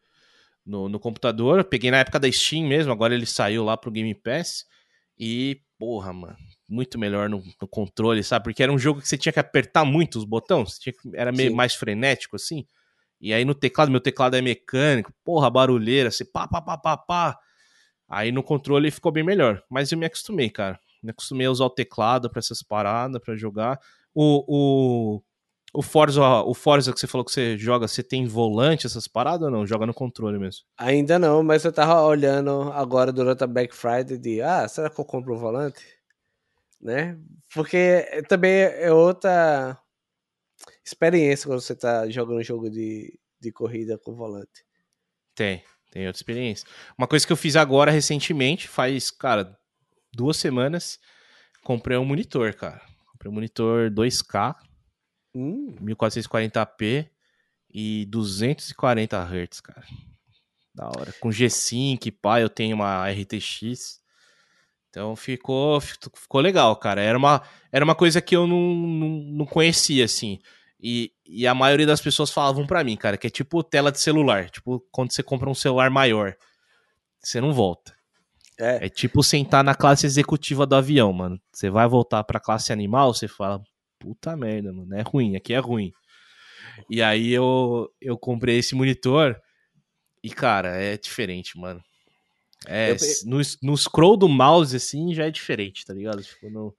[0.65, 1.59] no, no, computador.
[1.59, 4.65] Eu peguei na época da Steam mesmo, agora ele saiu lá pro Game Pass.
[5.19, 6.37] E, porra, mano,
[6.69, 8.45] muito melhor no, no controle, sabe?
[8.45, 11.51] Porque era um jogo que você tinha que apertar muito os botões, que, era meio
[11.51, 11.57] Sim.
[11.57, 12.67] mais frenético assim.
[13.21, 16.97] E aí no teclado, meu teclado é mecânico, porra, barulheira, você pá, pá, pá, pá,
[16.97, 17.39] pá.
[18.09, 19.63] Aí no controle ficou bem melhor.
[19.71, 20.79] Mas eu me acostumei, cara.
[21.03, 23.79] Me acostumei a usar o teclado para essas paradas, para jogar.
[24.15, 25.23] O, o,
[25.75, 29.43] o Forza, o Forza que você falou que você joga, você tem volante, essas paradas
[29.43, 29.67] ou não?
[29.67, 30.65] Joga no controle mesmo?
[30.79, 35.01] Ainda não, mas eu tava olhando agora durante a Black Friday de, ah, será que
[35.01, 35.85] eu compro o volante?
[36.81, 37.19] Né?
[37.53, 39.77] Porque também é outra
[40.87, 44.65] experiência quando você tá jogando um jogo de, de corrida com volante.
[45.35, 46.69] Tem, tem outra experiência.
[46.97, 49.59] Uma coisa que eu fiz agora recentemente, faz, cara,
[50.15, 51.01] duas semanas,
[51.65, 52.81] comprei um monitor, cara.
[53.11, 54.55] Comprei um monitor 2K,
[55.35, 55.75] Hum.
[55.81, 57.09] 1440p
[57.73, 59.85] e 240 Hz, cara.
[60.75, 61.13] Da hora.
[61.21, 64.01] Com G-Sync, pá, eu tenho uma RTX.
[64.91, 67.01] Então ficou, ficou legal, cara.
[67.01, 70.39] Era uma, era uma coisa que eu não, não, não conhecia, assim.
[70.81, 74.01] E, e a maioria das pessoas falavam para mim, cara, que é tipo tela de
[74.01, 74.51] celular.
[74.51, 76.37] Tipo, quando você compra um celular maior,
[77.21, 77.95] você não volta.
[78.59, 78.87] É.
[78.87, 81.41] é tipo sentar na classe executiva do avião, mano.
[81.53, 83.65] Você vai voltar pra classe animal, você fala,
[84.05, 85.91] puta merda, mano, é ruim, aqui é ruim.
[86.91, 89.41] E aí eu, eu comprei esse monitor
[90.23, 91.83] e, cara, é diferente, mano.
[92.67, 92.97] É, eu...
[93.25, 96.23] no, no scroll do mouse, assim, já é diferente, tá ligado?
[96.23, 96.75] Tipo, no...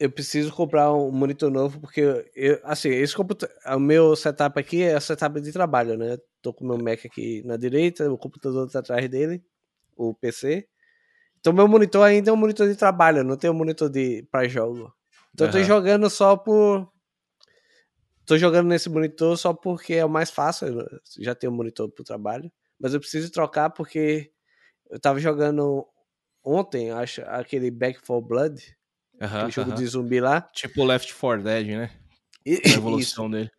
[0.00, 2.00] Eu preciso comprar um monitor novo, porque,
[2.34, 6.16] eu, assim, esse computador, o meu setup aqui é o setup de trabalho, né?
[6.40, 9.42] Tô com o meu Mac aqui na direita, o computador tá atrás dele,
[9.96, 10.68] o PC.
[11.40, 14.48] Então, meu monitor ainda é um monitor de trabalho, não tem um monitor de para
[14.48, 14.92] jogo.
[15.32, 15.52] Então uhum.
[15.52, 16.90] eu tô jogando só por.
[18.26, 20.86] Tô jogando nesse monitor só porque é o mais fácil.
[21.18, 22.50] já tenho um monitor pro trabalho.
[22.78, 24.30] Mas eu preciso trocar porque
[24.90, 25.86] eu tava jogando
[26.44, 28.62] ontem, acho, aquele Back for Blood.
[29.20, 29.76] Uhum, aquele jogo uhum.
[29.76, 30.42] de zumbi lá.
[30.52, 31.90] Tipo Left 4 Dead, né?
[32.44, 33.50] E, a evolução dele.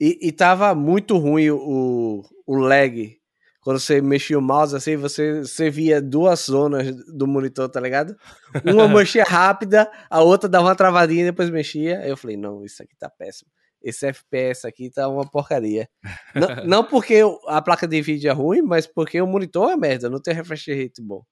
[0.00, 3.21] E, e tava muito ruim o, o lag
[3.62, 8.16] quando você mexia o mouse assim, você, você via duas zonas do monitor, tá ligado?
[8.64, 12.00] Uma mexia rápida, a outra dava uma travadinha e depois mexia.
[12.00, 13.48] Aí eu falei, não, isso aqui tá péssimo.
[13.80, 15.88] Esse FPS aqui tá uma porcaria.
[16.34, 20.10] não, não porque a placa de vídeo é ruim, mas porque o monitor é merda,
[20.10, 21.22] não tem refresh rate bom.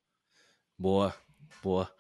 [0.79, 1.13] Boa,
[1.63, 1.91] boa.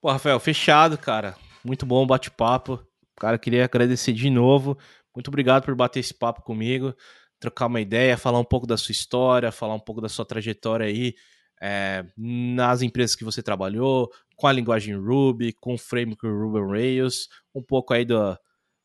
[0.00, 1.36] Pô, Rafael, fechado, cara.
[1.62, 2.82] Muito bom o bate-papo.
[3.16, 4.78] Cara, queria agradecer de novo.
[5.14, 6.94] Muito obrigado por bater esse papo comigo
[7.44, 10.86] trocar uma ideia, falar um pouco da sua história, falar um pouco da sua trajetória
[10.86, 11.14] aí
[11.60, 16.70] é, nas empresas que você trabalhou, com a linguagem Ruby, com o framework Ruby on
[16.70, 18.36] Rails, um pouco aí do,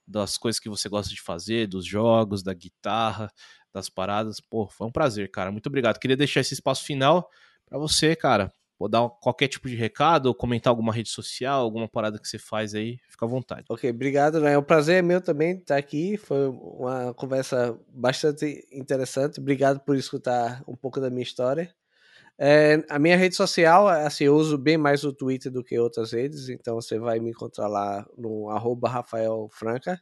[0.05, 3.31] das coisas que você gosta de fazer, dos jogos, da guitarra,
[3.73, 4.41] das paradas.
[4.41, 5.51] Pô, foi um prazer, cara.
[5.51, 5.97] Muito obrigado.
[5.97, 7.29] Queria deixar esse espaço final
[7.65, 11.87] para você, cara, ou dar qualquer tipo de recado, ou comentar alguma rede social, alguma
[11.87, 13.65] parada que você faz aí, fica à vontade.
[13.69, 14.57] Ok, obrigado, né?
[14.57, 16.15] O prazer é meu também estar aqui.
[16.15, 19.41] Foi uma conversa bastante interessante.
[19.41, 21.75] Obrigado por escutar um pouco da minha história.
[22.41, 26.13] É, a minha rede social, assim, eu uso bem mais o Twitter do que outras
[26.13, 30.01] redes, então você vai me encontrar lá no arroba Rafael Franca.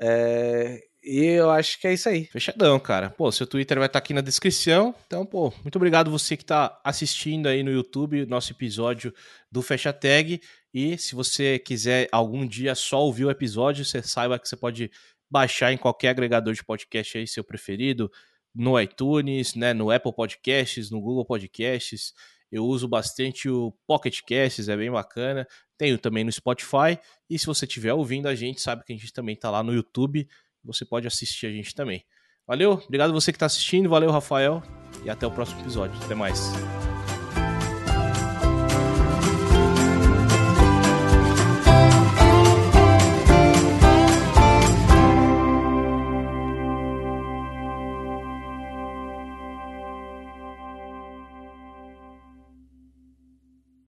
[0.00, 2.26] É, e eu acho que é isso aí.
[2.26, 3.10] Fechadão, cara.
[3.10, 4.94] Pô, seu Twitter vai estar tá aqui na descrição.
[5.06, 9.12] Então, pô, muito obrigado você que está assistindo aí no YouTube nosso episódio
[9.50, 10.40] do Fecha Tag.
[10.72, 14.90] E se você quiser algum dia só ouvir o episódio, você saiba que você pode
[15.28, 18.10] baixar em qualquer agregador de podcast aí, seu preferido,
[18.54, 22.12] no iTunes, né, no Apple Podcasts, no Google Podcasts.
[22.50, 25.48] Eu uso bastante o Pocket Casts, é bem bacana.
[25.76, 26.98] Tenho também no Spotify.
[27.28, 29.74] E se você estiver ouvindo a gente, sabe que a gente também está lá no
[29.74, 30.28] YouTube
[30.64, 32.04] você pode assistir a gente também.
[32.46, 34.62] Valeu, obrigado você que está assistindo, valeu Rafael
[35.04, 35.96] e até o próximo episódio.
[36.04, 36.52] Até mais.